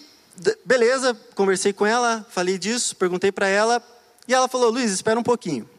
beleza, 0.66 1.16
conversei 1.36 1.74
com 1.74 1.86
ela, 1.86 2.26
falei 2.30 2.58
disso, 2.58 2.96
perguntei 2.96 3.32
para 3.32 3.48
ela, 3.48 3.82
e 4.28 4.34
ela 4.34 4.48
falou: 4.48 4.72
Luiz, 4.72 4.92
espera 4.92 5.20
um 5.20 5.24
pouquinho. 5.24 5.70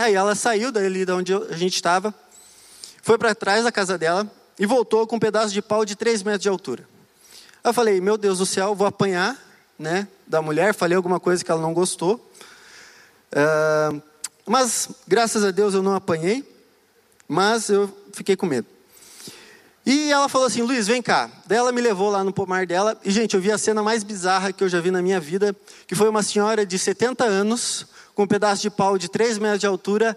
Aí 0.00 0.14
ela 0.14 0.34
saiu 0.34 0.72
dali 0.72 1.04
de 1.04 1.12
onde 1.12 1.34
a 1.34 1.56
gente 1.58 1.74
estava, 1.74 2.14
foi 3.02 3.18
para 3.18 3.34
trás 3.34 3.64
da 3.64 3.70
casa 3.70 3.98
dela 3.98 4.26
e 4.58 4.64
voltou 4.64 5.06
com 5.06 5.16
um 5.16 5.18
pedaço 5.18 5.52
de 5.52 5.60
pau 5.60 5.84
de 5.84 5.94
3 5.94 6.22
metros 6.22 6.42
de 6.42 6.48
altura. 6.48 6.88
Eu 7.62 7.74
falei, 7.74 8.00
meu 8.00 8.16
Deus 8.16 8.38
do 8.38 8.46
céu, 8.46 8.74
vou 8.74 8.86
apanhar 8.86 9.36
né, 9.78 10.08
da 10.26 10.40
mulher, 10.40 10.72
falei 10.72 10.96
alguma 10.96 11.20
coisa 11.20 11.44
que 11.44 11.50
ela 11.50 11.60
não 11.60 11.74
gostou. 11.74 12.14
Uh, 13.30 14.02
mas, 14.46 14.88
graças 15.06 15.44
a 15.44 15.50
Deus, 15.50 15.74
eu 15.74 15.82
não 15.82 15.94
apanhei, 15.94 16.50
mas 17.28 17.68
eu 17.68 17.94
fiquei 18.14 18.36
com 18.36 18.46
medo. 18.46 18.66
E 19.84 20.10
ela 20.10 20.30
falou 20.30 20.46
assim: 20.46 20.62
Luiz, 20.62 20.86
vem 20.86 21.02
cá. 21.02 21.30
Daí 21.46 21.58
ela 21.58 21.72
me 21.72 21.80
levou 21.80 22.08
lá 22.08 22.24
no 22.24 22.32
pomar 22.32 22.66
dela. 22.66 22.98
E, 23.04 23.10
gente, 23.10 23.34
eu 23.34 23.40
vi 23.40 23.52
a 23.52 23.58
cena 23.58 23.82
mais 23.82 24.02
bizarra 24.02 24.50
que 24.50 24.64
eu 24.64 24.68
já 24.68 24.80
vi 24.80 24.90
na 24.90 25.02
minha 25.02 25.20
vida: 25.20 25.54
que 25.86 25.94
foi 25.94 26.08
uma 26.08 26.22
senhora 26.22 26.64
de 26.64 26.78
70 26.78 27.24
anos, 27.24 27.86
com 28.20 28.24
um 28.24 28.26
pedaço 28.26 28.60
de 28.60 28.68
pau 28.68 28.98
de 28.98 29.08
3 29.08 29.38
metros 29.38 29.60
de 29.60 29.66
altura, 29.66 30.14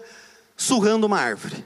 surrando 0.58 1.06
uma 1.06 1.18
árvore. 1.18 1.64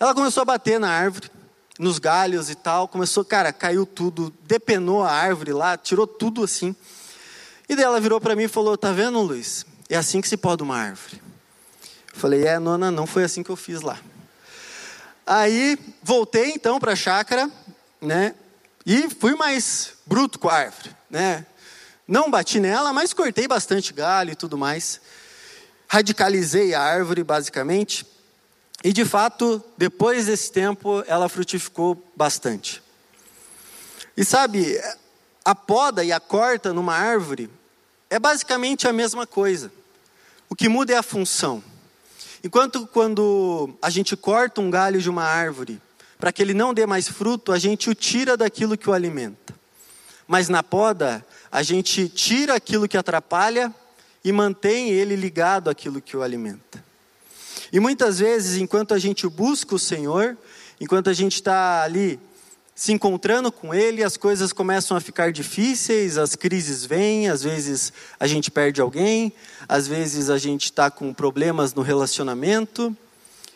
Ela 0.00 0.12
começou 0.12 0.40
a 0.40 0.44
bater 0.44 0.80
na 0.80 0.90
árvore, 0.90 1.30
nos 1.78 2.00
galhos 2.00 2.50
e 2.50 2.56
tal, 2.56 2.88
começou, 2.88 3.24
cara, 3.24 3.52
caiu 3.52 3.86
tudo, 3.86 4.34
depenou 4.42 5.04
a 5.04 5.12
árvore 5.12 5.52
lá, 5.52 5.76
tirou 5.76 6.08
tudo 6.08 6.42
assim. 6.42 6.74
E 7.68 7.76
daí 7.76 7.84
ela 7.84 8.00
virou 8.00 8.20
para 8.20 8.34
mim 8.34 8.44
e 8.44 8.48
falou: 8.48 8.76
Tá 8.76 8.90
vendo, 8.90 9.20
Luiz? 9.20 9.64
É 9.88 9.96
assim 9.96 10.20
que 10.20 10.28
se 10.28 10.36
poda 10.36 10.64
uma 10.64 10.76
árvore. 10.76 11.22
Eu 12.12 12.18
falei: 12.18 12.44
É, 12.44 12.58
nona, 12.58 12.90
não 12.90 13.06
foi 13.06 13.22
assim 13.22 13.44
que 13.44 13.50
eu 13.50 13.54
fiz 13.54 13.80
lá. 13.80 13.96
Aí 15.24 15.78
voltei 16.02 16.50
então 16.50 16.80
para 16.80 16.94
a 16.94 16.96
chácara, 16.96 17.48
né? 18.00 18.34
E 18.84 19.08
fui 19.08 19.36
mais 19.36 19.92
bruto 20.04 20.36
com 20.36 20.48
a 20.48 20.54
árvore, 20.54 20.90
né? 21.08 21.46
Não 22.08 22.28
bati 22.28 22.58
nela, 22.58 22.92
mas 22.92 23.12
cortei 23.12 23.46
bastante 23.46 23.92
galho 23.92 24.32
e 24.32 24.34
tudo 24.34 24.58
mais 24.58 25.00
radicalizei 25.92 26.72
a 26.72 26.80
árvore, 26.80 27.24
basicamente, 27.24 28.06
e 28.84 28.92
de 28.92 29.04
fato, 29.04 29.60
depois 29.76 30.26
desse 30.26 30.52
tempo, 30.52 31.02
ela 31.04 31.28
frutificou 31.28 32.00
bastante. 32.14 32.80
E 34.16 34.24
sabe, 34.24 34.80
a 35.44 35.52
poda 35.52 36.04
e 36.04 36.12
a 36.12 36.20
corta 36.20 36.72
numa 36.72 36.94
árvore 36.94 37.50
é 38.08 38.20
basicamente 38.20 38.86
a 38.86 38.92
mesma 38.92 39.26
coisa. 39.26 39.72
O 40.48 40.54
que 40.54 40.68
muda 40.68 40.92
é 40.92 40.96
a 40.96 41.02
função. 41.02 41.60
Enquanto 42.44 42.86
quando 42.86 43.74
a 43.82 43.90
gente 43.90 44.16
corta 44.16 44.60
um 44.60 44.70
galho 44.70 45.00
de 45.00 45.10
uma 45.10 45.24
árvore, 45.24 45.82
para 46.20 46.30
que 46.30 46.40
ele 46.40 46.54
não 46.54 46.72
dê 46.72 46.86
mais 46.86 47.08
fruto, 47.08 47.50
a 47.50 47.58
gente 47.58 47.90
o 47.90 47.96
tira 47.96 48.36
daquilo 48.36 48.78
que 48.78 48.88
o 48.88 48.92
alimenta. 48.92 49.52
Mas 50.28 50.48
na 50.48 50.62
poda, 50.62 51.26
a 51.50 51.64
gente 51.64 52.08
tira 52.08 52.54
aquilo 52.54 52.86
que 52.86 52.96
atrapalha 52.96 53.74
e 54.24 54.32
mantém 54.32 54.90
ele 54.90 55.16
ligado 55.16 55.70
àquilo 55.70 56.00
que 56.00 56.16
o 56.16 56.22
alimenta. 56.22 56.84
E 57.72 57.78
muitas 57.78 58.18
vezes, 58.18 58.60
enquanto 58.60 58.94
a 58.94 58.98
gente 58.98 59.28
busca 59.28 59.74
o 59.74 59.78
Senhor, 59.78 60.36
enquanto 60.80 61.08
a 61.08 61.12
gente 61.12 61.34
está 61.34 61.82
ali 61.82 62.18
se 62.74 62.92
encontrando 62.92 63.52
com 63.52 63.74
Ele, 63.74 64.02
as 64.02 64.16
coisas 64.16 64.54
começam 64.54 64.96
a 64.96 65.00
ficar 65.00 65.30
difíceis, 65.30 66.16
as 66.16 66.34
crises 66.34 66.84
vêm, 66.84 67.28
às 67.28 67.42
vezes 67.42 67.92
a 68.18 68.26
gente 68.26 68.50
perde 68.50 68.80
alguém, 68.80 69.32
às 69.68 69.86
vezes 69.86 70.30
a 70.30 70.38
gente 70.38 70.64
está 70.64 70.90
com 70.90 71.12
problemas 71.12 71.74
no 71.74 71.82
relacionamento, 71.82 72.96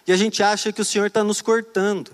e 0.07 0.13
a 0.13 0.17
gente 0.17 0.43
acha 0.43 0.71
que 0.71 0.83
o 0.83 0.85
Senhor 0.85 1.07
está 1.07 1.25
nos 1.25 1.41
cortando, 1.41 2.11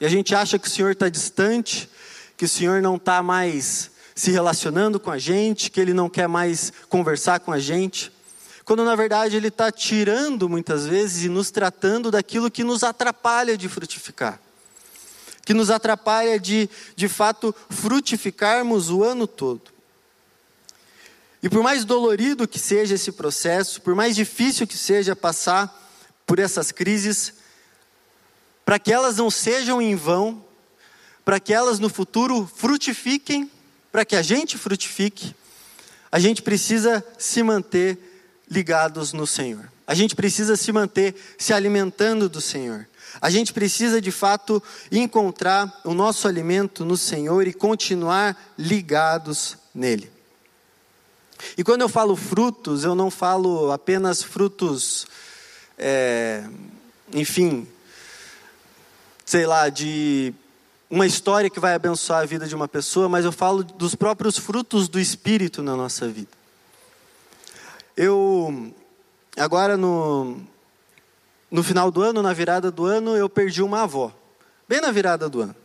e 0.00 0.06
a 0.06 0.08
gente 0.08 0.34
acha 0.34 0.58
que 0.58 0.66
o 0.66 0.70
Senhor 0.70 0.92
está 0.92 1.10
distante, 1.10 1.90
que 2.38 2.46
o 2.46 2.48
Senhor 2.48 2.80
não 2.80 2.96
está 2.96 3.22
mais 3.22 3.90
se 4.16 4.32
relacionando 4.32 4.98
com 4.98 5.12
a 5.12 5.18
gente, 5.18 5.70
que 5.70 5.80
Ele 5.80 5.94
não 5.94 6.08
quer 6.08 6.26
mais 6.26 6.72
conversar 6.88 7.38
com 7.38 7.52
a 7.52 7.60
gente, 7.60 8.10
quando 8.64 8.84
na 8.84 8.96
verdade 8.96 9.36
Ele 9.36 9.48
está 9.48 9.70
tirando 9.70 10.48
muitas 10.48 10.84
vezes 10.86 11.22
e 11.24 11.28
nos 11.28 11.52
tratando 11.52 12.10
daquilo 12.10 12.50
que 12.50 12.64
nos 12.64 12.82
atrapalha 12.82 13.56
de 13.56 13.68
frutificar 13.68 14.40
que 15.46 15.54
nos 15.54 15.70
atrapalha 15.70 16.40
de, 16.40 16.68
de 16.96 17.08
fato, 17.08 17.54
frutificarmos 17.70 18.90
o 18.90 19.04
ano 19.04 19.28
todo. 19.28 19.62
E 21.40 21.48
por 21.48 21.62
mais 21.62 21.84
dolorido 21.84 22.48
que 22.48 22.58
seja 22.58 22.96
esse 22.96 23.12
processo, 23.12 23.80
por 23.80 23.94
mais 23.94 24.16
difícil 24.16 24.66
que 24.66 24.76
seja 24.76 25.14
passar 25.14 25.72
por 26.26 26.40
essas 26.40 26.72
crises, 26.72 27.34
para 28.64 28.80
que 28.80 28.92
elas 28.92 29.18
não 29.18 29.30
sejam 29.30 29.80
em 29.80 29.94
vão, 29.94 30.44
para 31.24 31.38
que 31.38 31.54
elas 31.54 31.78
no 31.78 31.88
futuro 31.88 32.50
frutifiquem, 32.56 33.48
para 33.96 34.04
que 34.04 34.14
a 34.14 34.20
gente 34.20 34.58
frutifique, 34.58 35.34
a 36.12 36.18
gente 36.18 36.42
precisa 36.42 37.02
se 37.16 37.42
manter 37.42 37.98
ligados 38.46 39.14
no 39.14 39.26
Senhor. 39.26 39.72
A 39.86 39.94
gente 39.94 40.14
precisa 40.14 40.54
se 40.54 40.70
manter 40.70 41.14
se 41.38 41.54
alimentando 41.54 42.28
do 42.28 42.38
Senhor. 42.38 42.86
A 43.22 43.30
gente 43.30 43.54
precisa 43.54 43.98
de 43.98 44.12
fato 44.12 44.62
encontrar 44.92 45.80
o 45.82 45.94
nosso 45.94 46.28
alimento 46.28 46.84
no 46.84 46.94
Senhor 46.94 47.46
e 47.46 47.54
continuar 47.54 48.52
ligados 48.58 49.56
nele. 49.74 50.12
E 51.56 51.64
quando 51.64 51.80
eu 51.80 51.88
falo 51.88 52.16
frutos, 52.16 52.84
eu 52.84 52.94
não 52.94 53.10
falo 53.10 53.72
apenas 53.72 54.22
frutos, 54.22 55.06
é, 55.78 56.44
enfim, 57.14 57.66
sei 59.24 59.46
lá, 59.46 59.70
de 59.70 60.34
uma 60.88 61.06
história 61.06 61.50
que 61.50 61.60
vai 61.60 61.74
abençoar 61.74 62.22
a 62.22 62.26
vida 62.26 62.46
de 62.46 62.54
uma 62.54 62.68
pessoa, 62.68 63.08
mas 63.08 63.24
eu 63.24 63.32
falo 63.32 63.64
dos 63.64 63.94
próprios 63.94 64.38
frutos 64.38 64.88
do 64.88 65.00
Espírito 65.00 65.62
na 65.62 65.76
nossa 65.76 66.08
vida. 66.08 66.30
Eu, 67.96 68.72
agora 69.36 69.76
no, 69.76 70.38
no 71.50 71.62
final 71.62 71.90
do 71.90 72.02
ano, 72.02 72.22
na 72.22 72.32
virada 72.32 72.70
do 72.70 72.84
ano, 72.84 73.16
eu 73.16 73.28
perdi 73.28 73.62
uma 73.62 73.82
avó. 73.82 74.12
Bem 74.68 74.80
na 74.80 74.90
virada 74.90 75.28
do 75.28 75.42
ano. 75.42 75.56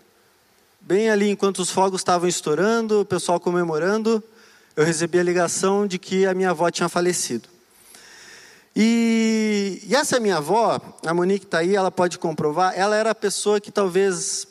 Bem 0.80 1.10
ali 1.10 1.30
enquanto 1.30 1.60
os 1.60 1.70
fogos 1.70 2.02
estavam 2.02 2.28
estourando, 2.28 3.02
o 3.02 3.06
pessoal 3.06 3.40
comemorando, 3.40 4.24
eu 4.76 4.84
recebi 4.84 5.20
a 5.20 5.24
ligação 5.24 5.86
de 5.86 6.00
que 6.00 6.26
a 6.26 6.34
minha 6.34 6.52
avó 6.52 6.72
tinha 6.72 6.90
falecido. 6.90 7.48
E, 8.76 9.84
e 9.86 9.96
essa 9.96 10.20
minha 10.20 10.38
avó, 10.38 10.80
a 11.06 11.14
Monique 11.14 11.46
está 11.46 11.60
aí, 11.60 11.76
ela 11.76 11.92
pode 11.92 12.18
comprovar, 12.18 12.74
ela 12.76 12.96
era 12.96 13.12
a 13.12 13.16
pessoa 13.16 13.60
que 13.60 13.70
talvez, 13.70 14.48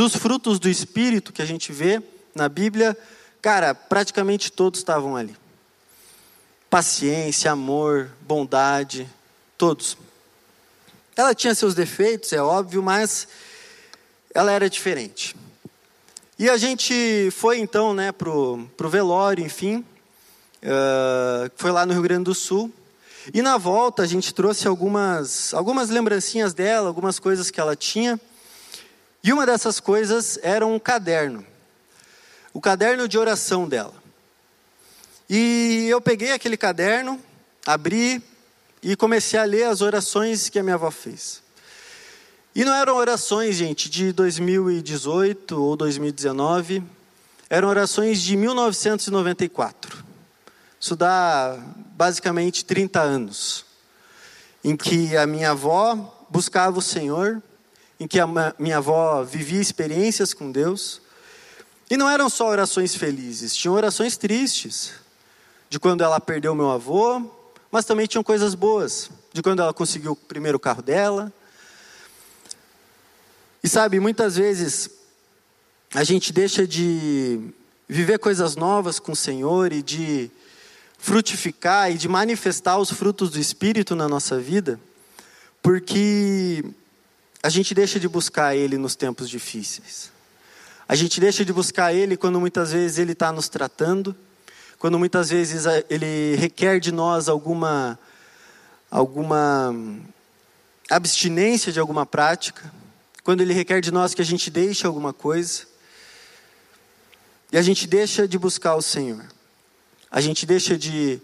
dos 0.00 0.16
frutos 0.16 0.58
do 0.58 0.66
Espírito 0.66 1.30
que 1.30 1.42
a 1.42 1.44
gente 1.44 1.74
vê 1.74 2.02
na 2.34 2.48
Bíblia, 2.48 2.96
cara, 3.42 3.74
praticamente 3.74 4.50
todos 4.50 4.80
estavam 4.80 5.14
ali. 5.14 5.36
Paciência, 6.70 7.52
amor, 7.52 8.10
bondade, 8.22 9.06
todos. 9.58 9.98
Ela 11.14 11.34
tinha 11.34 11.54
seus 11.54 11.74
defeitos, 11.74 12.32
é 12.32 12.40
óbvio, 12.40 12.82
mas 12.82 13.28
ela 14.32 14.50
era 14.50 14.70
diferente. 14.70 15.36
E 16.38 16.48
a 16.48 16.56
gente 16.56 17.30
foi 17.32 17.58
então 17.58 17.92
né, 17.92 18.10
para 18.10 18.30
o 18.30 18.88
velório, 18.88 19.44
enfim, 19.44 19.84
uh, 20.62 21.50
foi 21.56 21.72
lá 21.72 21.84
no 21.84 21.92
Rio 21.92 22.00
Grande 22.00 22.24
do 22.24 22.34
Sul. 22.34 22.72
E 23.34 23.42
na 23.42 23.58
volta 23.58 24.02
a 24.02 24.06
gente 24.06 24.32
trouxe 24.32 24.66
algumas, 24.66 25.52
algumas 25.52 25.90
lembrancinhas 25.90 26.54
dela, 26.54 26.88
algumas 26.88 27.18
coisas 27.18 27.50
que 27.50 27.60
ela 27.60 27.76
tinha. 27.76 28.18
E 29.22 29.32
uma 29.32 29.44
dessas 29.44 29.80
coisas 29.80 30.38
era 30.42 30.66
um 30.66 30.78
caderno. 30.78 31.44
O 32.52 32.60
caderno 32.60 33.06
de 33.06 33.18
oração 33.18 33.68
dela. 33.68 33.94
E 35.28 35.86
eu 35.88 36.00
peguei 36.00 36.32
aquele 36.32 36.56
caderno, 36.56 37.20
abri, 37.66 38.22
e 38.82 38.96
comecei 38.96 39.38
a 39.38 39.44
ler 39.44 39.64
as 39.64 39.80
orações 39.80 40.48
que 40.48 40.58
a 40.58 40.62
minha 40.62 40.74
avó 40.74 40.90
fez. 40.90 41.42
E 42.54 42.64
não 42.64 42.74
eram 42.74 42.96
orações, 42.96 43.54
gente, 43.54 43.88
de 43.88 44.12
2018 44.12 45.62
ou 45.62 45.76
2019, 45.76 46.82
eram 47.48 47.68
orações 47.68 48.20
de 48.22 48.36
1994. 48.36 50.04
Isso 50.80 50.96
dá 50.96 51.56
basicamente 51.94 52.64
30 52.64 53.00
anos, 53.00 53.64
em 54.64 54.76
que 54.76 55.16
a 55.16 55.26
minha 55.26 55.50
avó 55.50 56.26
buscava 56.30 56.78
o 56.78 56.82
Senhor, 56.82 57.42
em 58.00 58.08
que 58.08 58.18
a 58.18 58.26
minha 58.58 58.78
avó 58.78 59.22
vivia 59.22 59.60
experiências 59.60 60.32
com 60.32 60.50
Deus. 60.50 61.02
E 61.90 61.98
não 61.98 62.08
eram 62.08 62.30
só 62.30 62.48
orações 62.48 62.94
felizes, 62.94 63.54
tinham 63.54 63.74
orações 63.74 64.16
tristes, 64.16 64.94
de 65.68 65.78
quando 65.78 66.02
ela 66.02 66.18
perdeu 66.18 66.54
meu 66.54 66.70
avô, 66.70 67.30
mas 67.70 67.84
também 67.84 68.06
tinham 68.06 68.24
coisas 68.24 68.54
boas, 68.54 69.10
de 69.32 69.42
quando 69.42 69.60
ela 69.60 69.74
conseguiu 69.74 70.12
o 70.12 70.16
primeiro 70.16 70.58
carro 70.58 70.80
dela. 70.80 71.32
E 73.62 73.68
sabe, 73.68 74.00
muitas 74.00 74.36
vezes 74.36 74.90
a 75.94 76.02
gente 76.02 76.32
deixa 76.32 76.66
de 76.66 77.52
viver 77.86 78.18
coisas 78.18 78.56
novas 78.56 78.98
com 78.98 79.12
o 79.12 79.16
Senhor 79.16 79.72
e 79.72 79.82
de 79.82 80.30
frutificar 80.96 81.90
e 81.90 81.98
de 81.98 82.08
manifestar 82.08 82.78
os 82.78 82.90
frutos 82.90 83.30
do 83.30 83.38
Espírito 83.38 83.94
na 83.94 84.08
nossa 84.08 84.38
vida, 84.38 84.80
porque 85.60 86.64
a 87.42 87.48
gente 87.48 87.74
deixa 87.74 87.98
de 87.98 88.08
buscar 88.08 88.54
Ele 88.54 88.76
nos 88.76 88.94
tempos 88.94 89.28
difíceis. 89.28 90.10
A 90.88 90.94
gente 90.94 91.20
deixa 91.20 91.44
de 91.44 91.52
buscar 91.52 91.92
Ele 91.94 92.16
quando 92.16 92.40
muitas 92.40 92.72
vezes 92.72 92.98
Ele 92.98 93.12
está 93.12 93.32
nos 93.32 93.48
tratando 93.48 94.14
quando 94.80 94.98
muitas 94.98 95.28
vezes 95.28 95.66
ele 95.90 96.36
requer 96.36 96.80
de 96.80 96.90
nós 96.90 97.28
alguma, 97.28 98.00
alguma 98.90 99.76
abstinência 100.88 101.70
de 101.70 101.78
alguma 101.78 102.06
prática, 102.06 102.72
quando 103.22 103.42
ele 103.42 103.52
requer 103.52 103.82
de 103.82 103.90
nós 103.90 104.14
que 104.14 104.22
a 104.22 104.24
gente 104.24 104.50
deixe 104.50 104.86
alguma 104.86 105.12
coisa, 105.12 105.66
e 107.52 107.58
a 107.58 107.62
gente 107.62 107.86
deixa 107.86 108.26
de 108.26 108.38
buscar 108.38 108.74
o 108.74 108.80
Senhor, 108.80 109.22
a 110.10 110.18
gente 110.18 110.46
deixa 110.46 110.78
de 110.78 111.20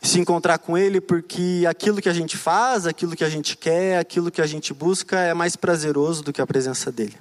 se 0.00 0.20
encontrar 0.20 0.58
com 0.58 0.78
Ele 0.78 1.00
porque 1.00 1.64
aquilo 1.68 2.00
que 2.00 2.08
a 2.08 2.14
gente 2.14 2.36
faz, 2.36 2.86
aquilo 2.86 3.16
que 3.16 3.24
a 3.24 3.28
gente 3.28 3.56
quer, 3.56 3.98
aquilo 3.98 4.30
que 4.30 4.40
a 4.40 4.46
gente 4.46 4.72
busca 4.72 5.18
é 5.18 5.34
mais 5.34 5.56
prazeroso 5.56 6.22
do 6.22 6.32
que 6.32 6.40
a 6.40 6.46
presença 6.46 6.92
dEle. 6.92 7.16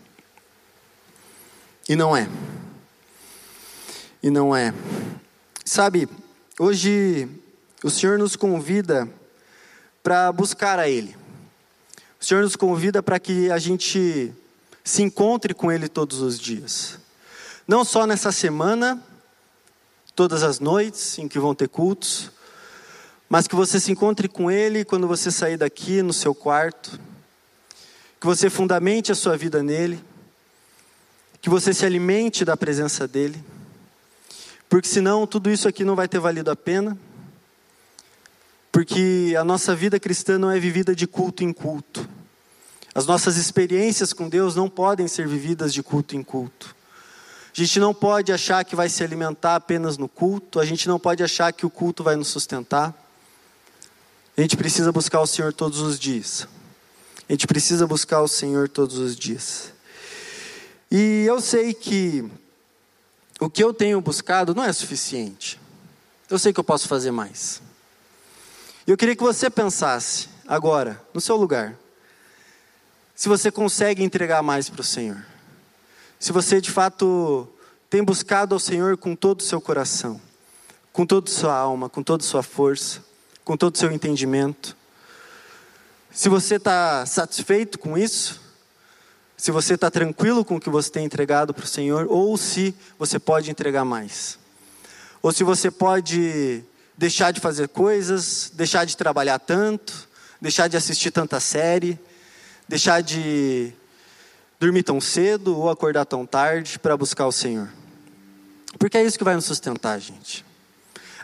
E 1.89 1.95
não 1.95 2.15
é. 2.15 2.29
E 4.21 4.29
não 4.29 4.55
é. 4.55 4.73
Sabe, 5.65 6.07
hoje 6.59 7.27
o 7.83 7.89
Senhor 7.89 8.17
nos 8.19 8.35
convida 8.35 9.07
para 10.03 10.31
buscar 10.31 10.79
a 10.79 10.87
Ele. 10.87 11.15
O 12.19 12.25
Senhor 12.25 12.41
nos 12.41 12.55
convida 12.55 13.03
para 13.03 13.19
que 13.19 13.51
a 13.51 13.57
gente 13.57 14.33
se 14.83 15.03
encontre 15.03 15.53
com 15.53 15.71
Ele 15.71 15.87
todos 15.87 16.21
os 16.21 16.39
dias. 16.39 16.97
Não 17.67 17.83
só 17.83 18.07
nessa 18.07 18.31
semana, 18.31 19.03
todas 20.15 20.43
as 20.43 20.59
noites 20.59 21.19
em 21.19 21.27
que 21.27 21.37
vão 21.37 21.53
ter 21.53 21.67
cultos, 21.67 22.31
mas 23.29 23.47
que 23.47 23.55
você 23.55 23.79
se 23.79 23.91
encontre 23.91 24.27
com 24.27 24.49
Ele 24.49 24.85
quando 24.85 25.07
você 25.07 25.31
sair 25.31 25.57
daqui 25.57 26.01
no 26.01 26.13
seu 26.13 26.33
quarto, 26.33 26.99
que 28.19 28.25
você 28.25 28.49
fundamente 28.49 29.11
a 29.11 29.15
sua 29.15 29.37
vida 29.37 29.61
nele, 29.61 30.03
que 31.41 31.49
você 31.49 31.73
se 31.73 31.85
alimente 31.85 32.43
da 32.43 32.57
presença 32.57 33.07
dEle 33.07 33.43
porque 34.69 34.87
senão 34.87 35.25
tudo 35.25 35.49
isso 35.49 35.67
aqui 35.67 35.83
não 35.83 35.95
vai 35.95 36.07
ter 36.07 36.19
valido 36.19 36.51
a 36.51 36.55
pena. 36.55 36.97
Porque 38.71 39.33
a 39.39 39.43
nossa 39.43 39.75
vida 39.75 39.99
cristã 39.99 40.37
não 40.37 40.51
é 40.51 40.59
vivida 40.59 40.93
de 40.93 41.07
culto 41.07 41.43
em 41.43 41.53
culto. 41.53 42.07
As 42.93 43.05
nossas 43.05 43.37
experiências 43.37 44.11
com 44.11 44.27
Deus 44.27 44.55
não 44.55 44.69
podem 44.69 45.07
ser 45.07 45.27
vividas 45.27 45.73
de 45.73 45.81
culto 45.81 46.15
em 46.15 46.23
culto. 46.23 46.75
A 47.55 47.59
gente 47.59 47.79
não 47.79 47.93
pode 47.93 48.31
achar 48.31 48.63
que 48.63 48.75
vai 48.75 48.89
se 48.89 49.03
alimentar 49.03 49.55
apenas 49.55 49.97
no 49.97 50.07
culto, 50.07 50.59
a 50.59 50.65
gente 50.65 50.87
não 50.87 50.99
pode 50.99 51.23
achar 51.23 51.51
que 51.51 51.65
o 51.65 51.69
culto 51.69 52.03
vai 52.03 52.15
nos 52.15 52.27
sustentar. 52.27 52.93
A 54.37 54.41
gente 54.41 54.55
precisa 54.55 54.91
buscar 54.91 55.19
o 55.19 55.25
Senhor 55.25 55.51
todos 55.51 55.81
os 55.81 55.97
dias. 55.97 56.47
A 57.27 57.33
gente 57.33 57.47
precisa 57.47 57.87
buscar 57.87 58.21
o 58.21 58.27
Senhor 58.27 58.69
todos 58.69 58.99
os 58.99 59.15
dias. 59.15 59.73
E 60.91 61.25
eu 61.27 61.41
sei 61.41 61.73
que 61.73 62.23
o 63.39 63.49
que 63.49 63.63
eu 63.63 63.73
tenho 63.73 63.99
buscado 63.99 64.53
não 64.53 64.63
é 64.63 64.71
suficiente. 64.71 65.59
Eu 66.29 66.37
sei 66.37 66.53
que 66.53 66.59
eu 66.59 66.63
posso 66.63 66.87
fazer 66.87 67.09
mais. 67.09 67.63
Eu 68.85 68.95
queria 68.95 69.15
que 69.15 69.23
você 69.23 69.49
pensasse, 69.49 70.29
agora, 70.47 71.01
no 71.15 71.19
seu 71.19 71.35
lugar, 71.35 71.75
se 73.15 73.27
você 73.27 73.49
consegue 73.49 74.03
entregar 74.03 74.43
mais 74.43 74.69
para 74.69 74.81
o 74.81 74.83
Senhor. 74.83 75.25
Se 76.19 76.31
você 76.31 76.61
de 76.61 76.69
fato 76.69 77.47
tem 77.89 78.03
buscado 78.03 78.53
ao 78.53 78.59
Senhor 78.59 78.97
com 78.97 79.15
todo 79.15 79.39
o 79.39 79.43
seu 79.43 79.59
coração, 79.59 80.21
com 80.93 81.07
toda 81.07 81.27
a 81.27 81.33
sua 81.33 81.55
alma, 81.55 81.89
com 81.89 82.03
toda 82.03 82.23
a 82.23 82.27
sua 82.27 82.43
força, 82.43 83.06
com 83.47 83.55
todo 83.55 83.73
o 83.73 83.77
seu 83.77 83.89
entendimento. 83.93 84.75
Se 86.11 86.27
você 86.27 86.55
está 86.55 87.05
satisfeito 87.05 87.79
com 87.79 87.97
isso, 87.97 88.41
se 89.37 89.51
você 89.51 89.75
está 89.75 89.89
tranquilo 89.89 90.43
com 90.43 90.57
o 90.57 90.59
que 90.59 90.69
você 90.69 90.91
tem 90.91 91.05
entregado 91.05 91.53
para 91.53 91.63
o 91.63 91.67
Senhor, 91.67 92.07
ou 92.09 92.35
se 92.35 92.75
você 92.99 93.17
pode 93.17 93.49
entregar 93.49 93.85
mais. 93.85 94.37
Ou 95.21 95.31
se 95.31 95.45
você 95.45 95.71
pode 95.71 96.61
deixar 96.97 97.31
de 97.31 97.39
fazer 97.39 97.69
coisas, 97.69 98.51
deixar 98.53 98.83
de 98.83 98.97
trabalhar 98.97 99.39
tanto, 99.39 100.09
deixar 100.41 100.67
de 100.67 100.75
assistir 100.75 101.11
tanta 101.11 101.39
série, 101.39 101.97
deixar 102.67 102.99
de 102.99 103.71
dormir 104.59 104.83
tão 104.83 104.99
cedo 104.99 105.57
ou 105.57 105.69
acordar 105.69 106.03
tão 106.03 106.25
tarde 106.25 106.77
para 106.77 106.97
buscar 106.97 107.25
o 107.25 107.31
Senhor. 107.31 107.69
Porque 108.77 108.97
é 108.97 109.05
isso 109.05 109.17
que 109.17 109.23
vai 109.23 109.35
nos 109.35 109.45
sustentar, 109.45 110.01
gente. 110.01 110.46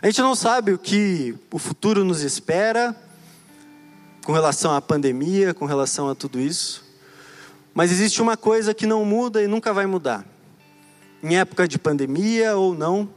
A 0.02 0.06
gente 0.06 0.20
não 0.20 0.34
sabe 0.34 0.72
o 0.72 0.78
que 0.78 1.34
o 1.50 1.58
futuro 1.58 2.04
nos 2.04 2.22
espera 2.22 2.94
com 4.24 4.32
relação 4.32 4.74
à 4.74 4.80
pandemia, 4.80 5.54
com 5.54 5.66
relação 5.66 6.08
a 6.08 6.14
tudo 6.14 6.40
isso. 6.40 6.84
Mas 7.72 7.90
existe 7.90 8.22
uma 8.22 8.36
coisa 8.36 8.72
que 8.72 8.86
não 8.86 9.04
muda 9.04 9.42
e 9.42 9.46
nunca 9.46 9.72
vai 9.72 9.86
mudar. 9.86 10.24
Em 11.22 11.36
época 11.36 11.66
de 11.66 11.78
pandemia 11.78 12.56
ou 12.56 12.74
não, 12.74 13.08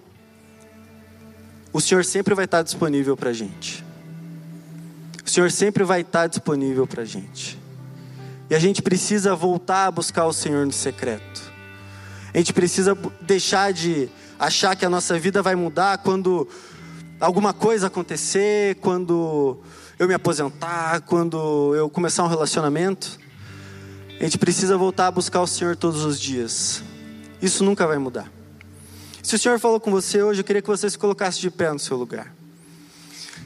o 1.73 1.82
Senhor 1.82 2.03
sempre 2.05 2.34
vai 2.34 2.45
estar 2.45 2.61
disponível 2.61 3.15
para 3.15 3.30
a 3.30 3.34
gente. 3.34 3.86
O 5.23 5.30
Senhor 5.30 5.51
sempre 5.51 5.84
vai 5.84 6.01
estar 6.01 6.28
disponível 6.28 6.88
para 6.88 7.01
a 7.03 7.05
gente. 7.05 7.59
E 8.49 8.55
a 8.55 8.59
gente 8.59 8.82
precisa 8.82 9.36
voltar 9.36 9.88
a 9.88 9.91
buscar 9.91 10.25
o 10.25 10.34
Senhor 10.34 10.65
no 10.65 10.71
secreto. 10.71 11.51
A 12.34 12.38
gente 12.38 12.53
precisa 12.53 12.97
deixar 13.21 13.73
de 13.73 14.09
achar 14.39 14.75
que 14.75 14.86
a 14.86 14.89
nossa 14.89 15.19
vida 15.19 15.41
vai 15.41 15.55
mudar 15.55 15.97
quando 15.97 16.47
alguma 17.20 17.53
coisa 17.53 17.88
acontecer, 17.88 18.76
quando 18.76 19.57
eu 19.97 20.07
me 20.07 20.13
aposentar, 20.13 21.01
quando 21.01 21.74
eu 21.76 21.89
começar 21.89 22.24
um 22.24 22.28
relacionamento. 22.28 23.20
A 24.20 24.24
gente 24.24 24.38
precisa 24.38 24.78
voltar 24.78 25.07
a 25.07 25.11
buscar 25.11 25.41
o 25.41 25.47
Senhor 25.47 25.76
todos 25.76 26.03
os 26.03 26.20
dias. 26.20 26.84
Isso 27.41 27.63
nunca 27.63 27.86
vai 27.86 27.97
mudar. 27.97 28.32
Se 29.22 29.36
o 29.36 29.39
Senhor 29.39 29.59
falou 29.59 29.80
com 29.80 29.91
você 29.91 30.22
hoje, 30.22 30.41
eu 30.41 30.43
queria 30.43 30.61
que 30.61 30.68
você 30.68 30.89
se 30.89 30.97
colocasse 30.97 31.39
de 31.39 31.51
pé 31.51 31.72
no 31.72 31.80
seu 31.80 31.97
lugar. 31.97 32.34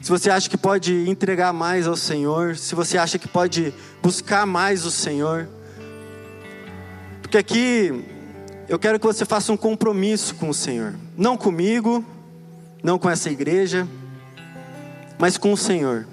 Se 0.00 0.10
você 0.10 0.30
acha 0.30 0.48
que 0.48 0.56
pode 0.56 1.08
entregar 1.08 1.52
mais 1.52 1.86
ao 1.86 1.96
Senhor, 1.96 2.56
se 2.56 2.74
você 2.74 2.98
acha 2.98 3.18
que 3.18 3.28
pode 3.28 3.72
buscar 4.02 4.46
mais 4.46 4.84
o 4.84 4.90
Senhor, 4.90 5.48
porque 7.20 7.38
aqui 7.38 8.04
eu 8.68 8.78
quero 8.78 8.98
que 8.98 9.06
você 9.06 9.24
faça 9.24 9.52
um 9.52 9.56
compromisso 9.56 10.34
com 10.34 10.48
o 10.48 10.54
Senhor, 10.54 10.94
não 11.16 11.36
comigo, 11.36 12.04
não 12.82 12.98
com 12.98 13.08
essa 13.08 13.30
igreja, 13.30 13.86
mas 15.18 15.36
com 15.36 15.52
o 15.52 15.56
Senhor, 15.56 16.06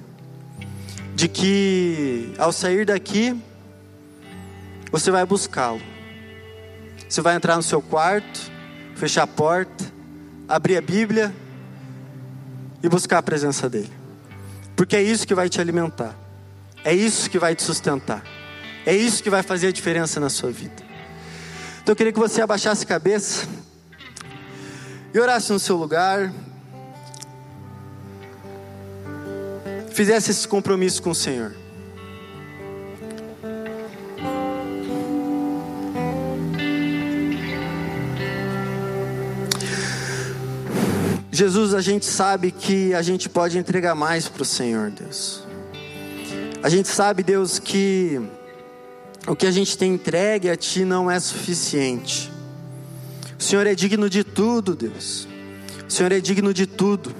de 1.15 1.27
que 1.27 2.33
ao 2.37 2.51
sair 2.51 2.85
daqui, 2.85 3.35
você 4.91 5.09
vai 5.09 5.25
buscá-lo. 5.25 5.81
Você 7.07 7.21
vai 7.21 7.35
entrar 7.35 7.55
no 7.55 7.63
seu 7.63 7.81
quarto, 7.81 8.51
fechar 8.95 9.23
a 9.23 9.27
porta, 9.27 9.83
abrir 10.47 10.77
a 10.77 10.81
Bíblia 10.81 11.33
e 12.83 12.87
buscar 12.87 13.17
a 13.17 13.23
presença 13.23 13.67
dEle. 13.67 13.91
Porque 14.75 14.95
é 14.95 15.01
isso 15.01 15.27
que 15.27 15.33
vai 15.33 15.49
te 15.49 15.59
alimentar, 15.59 16.15
é 16.83 16.93
isso 16.93 17.29
que 17.29 17.39
vai 17.39 17.55
te 17.55 17.63
sustentar, 17.63 18.23
é 18.85 18.95
isso 18.95 19.23
que 19.23 19.29
vai 19.29 19.43
fazer 19.43 19.67
a 19.67 19.71
diferença 19.71 20.19
na 20.19 20.29
sua 20.29 20.51
vida. 20.51 20.83
Então 21.81 21.93
eu 21.93 21.95
queria 21.95 22.13
que 22.13 22.19
você 22.19 22.41
abaixasse 22.41 22.83
a 22.83 22.87
cabeça 22.87 23.47
e 25.13 25.19
orasse 25.19 25.51
no 25.51 25.59
seu 25.59 25.75
lugar, 25.75 26.31
fizesse 29.91 30.31
esse 30.31 30.47
compromisso 30.47 31.01
com 31.01 31.11
o 31.11 31.15
Senhor. 31.15 31.53
Jesus, 41.31 41.73
a 41.73 41.79
gente 41.79 42.05
sabe 42.05 42.51
que 42.51 42.93
a 42.93 43.01
gente 43.01 43.29
pode 43.29 43.57
entregar 43.57 43.95
mais 43.95 44.27
para 44.27 44.41
o 44.41 44.45
Senhor, 44.45 44.91
Deus. 44.91 45.41
A 46.61 46.67
gente 46.67 46.89
sabe, 46.89 47.23
Deus, 47.23 47.59
que 47.59 48.21
o 49.25 49.35
que 49.35 49.45
a 49.45 49.51
gente 49.51 49.77
tem 49.77 49.93
entregue 49.93 50.49
a 50.49 50.57
Ti 50.57 50.83
não 50.83 51.09
é 51.09 51.17
suficiente. 51.17 52.29
O 53.39 53.41
Senhor 53.41 53.65
é 53.65 53.73
digno 53.73 54.09
de 54.09 54.21
tudo, 54.21 54.75
Deus. 54.75 55.29
O 55.87 55.91
Senhor 55.91 56.11
é 56.11 56.19
digno 56.19 56.53
de 56.53 56.65
tudo. 56.65 57.15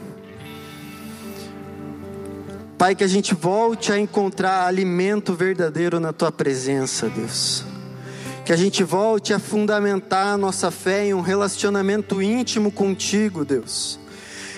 Pai, 2.79 2.95
que 2.95 3.03
a 3.03 3.07
gente 3.07 3.35
volte 3.35 3.91
a 3.91 3.99
encontrar 3.99 4.65
alimento 4.65 5.35
verdadeiro 5.35 5.99
na 5.99 6.11
Tua 6.11 6.31
presença, 6.31 7.07
Deus. 7.09 7.63
Que 8.43 8.51
a 8.51 8.55
gente 8.55 8.83
volte 8.83 9.31
a 9.35 9.37
fundamentar 9.37 10.33
a 10.33 10.37
nossa 10.37 10.71
fé 10.71 11.05
em 11.05 11.13
um 11.13 11.21
relacionamento 11.21 12.19
íntimo 12.19 12.71
contigo, 12.71 13.45
Deus 13.45 13.99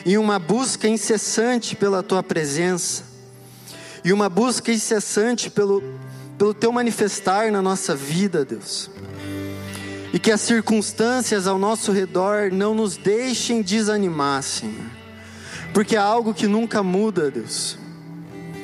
e 0.06 0.18
uma 0.18 0.40
busca 0.40 0.88
incessante 0.88 1.76
pela 1.76 2.02
tua 2.02 2.24
presença, 2.24 3.04
e 4.04 4.12
uma 4.12 4.30
busca 4.30 4.72
incessante 4.72 5.50
pelo, 5.50 5.84
pelo 6.38 6.54
teu 6.54 6.72
manifestar 6.72 7.52
na 7.52 7.62
nossa 7.62 7.96
vida, 7.96 8.44
Deus. 8.44 8.90
E 10.12 10.20
que 10.20 10.32
as 10.32 10.42
circunstâncias 10.42 11.48
ao 11.48 11.58
nosso 11.58 11.92
redor 11.92 12.52
não 12.52 12.74
nos 12.74 12.98
deixem 12.98 13.62
desanimar, 13.62 14.42
Senhor, 14.42 14.90
porque 15.74 15.96
há 15.96 16.04
algo 16.04 16.34
que 16.34 16.48
nunca 16.48 16.82
muda, 16.82 17.30
Deus. 17.30 17.78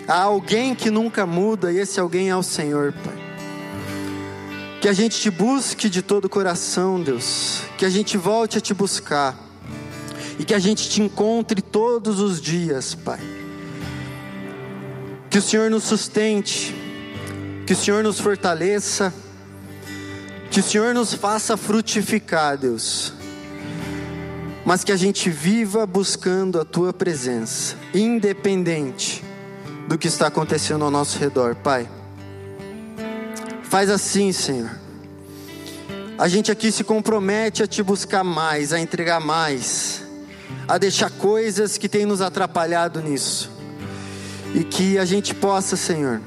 Há 0.08 0.22
alguém 0.22 0.74
que 0.74 0.90
nunca 0.90 1.26
muda, 1.26 1.70
e 1.70 1.80
esse 1.80 2.00
alguém 2.00 2.30
é 2.30 2.36
o 2.36 2.42
Senhor, 2.42 2.94
Pai. 3.04 3.28
Que 4.80 4.88
a 4.88 4.94
gente 4.94 5.20
te 5.20 5.30
busque 5.30 5.90
de 5.90 6.02
todo 6.02 6.26
o 6.26 6.30
coração, 6.30 7.02
Deus. 7.02 7.64
Que 7.78 7.86
a 7.86 7.90
gente 7.90 8.16
volte 8.16 8.58
a 8.58 8.62
te 8.62 8.74
buscar 8.74 9.38
e 10.40 10.46
que 10.46 10.54
a 10.54 10.60
gente 10.60 10.88
te 10.88 11.02
encontre 11.02 11.62
todos 11.62 12.22
os 12.22 12.40
dias, 12.40 12.96
Pai. 12.96 13.20
Que 15.30 15.40
o 15.40 15.42
Senhor 15.42 15.70
nos 15.70 15.84
sustente, 15.84 16.74
que 17.66 17.74
o 17.74 17.76
Senhor 17.76 18.02
nos 18.02 18.18
fortaleça, 18.18 19.14
que 20.50 20.62
o 20.62 20.64
Senhor 20.64 20.94
nos 20.94 21.14
faça 21.14 21.58
frutificar, 21.58 22.58
Deus. 22.58 23.12
Mas 24.64 24.86
que 24.86 24.92
a 24.94 24.98
gente 24.98 25.30
viva 25.30 25.86
buscando 25.86 26.62
a 26.62 26.64
tua 26.64 26.94
presença, 26.94 27.76
independente 27.94 29.27
do 29.88 29.98
que 29.98 30.08
está 30.08 30.28
acontecendo 30.28 30.84
ao 30.86 30.92
nosso 30.92 31.18
redor, 31.18 31.56
Pai. 31.56 31.90
Faz 33.64 33.90
assim, 33.90 34.32
Senhor. 34.32 34.72
A 36.18 36.28
gente 36.28 36.52
aqui 36.52 36.72
se 36.72 36.84
compromete 36.84 37.64
a 37.64 37.68
te 37.68 37.82
buscar 37.82 38.24
mais, 38.24 38.74
a 38.74 38.80
entregar 38.80 39.20
mais 39.20 40.08
a 40.68 40.78
deixar 40.78 41.10
coisas 41.10 41.78
que 41.78 41.88
têm 41.88 42.06
nos 42.06 42.22
atrapalhado 42.22 43.02
nisso. 43.02 43.50
E 44.54 44.64
que 44.64 44.98
a 44.98 45.06
gente 45.06 45.34
possa, 45.34 45.76
Senhor, 45.76 46.22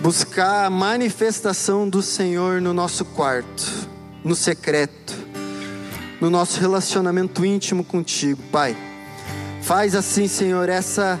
buscar 0.00 0.66
a 0.66 0.70
manifestação 0.70 1.88
do 1.88 2.02
Senhor 2.02 2.60
no 2.60 2.72
nosso 2.72 3.04
quarto, 3.04 3.88
no 4.24 4.34
secreto, 4.34 5.14
no 6.20 6.30
nosso 6.30 6.60
relacionamento 6.60 7.44
íntimo 7.44 7.84
contigo, 7.84 8.42
Pai. 8.50 8.76
Faz 9.62 9.94
assim, 9.94 10.28
Senhor, 10.28 10.68
essa 10.68 11.20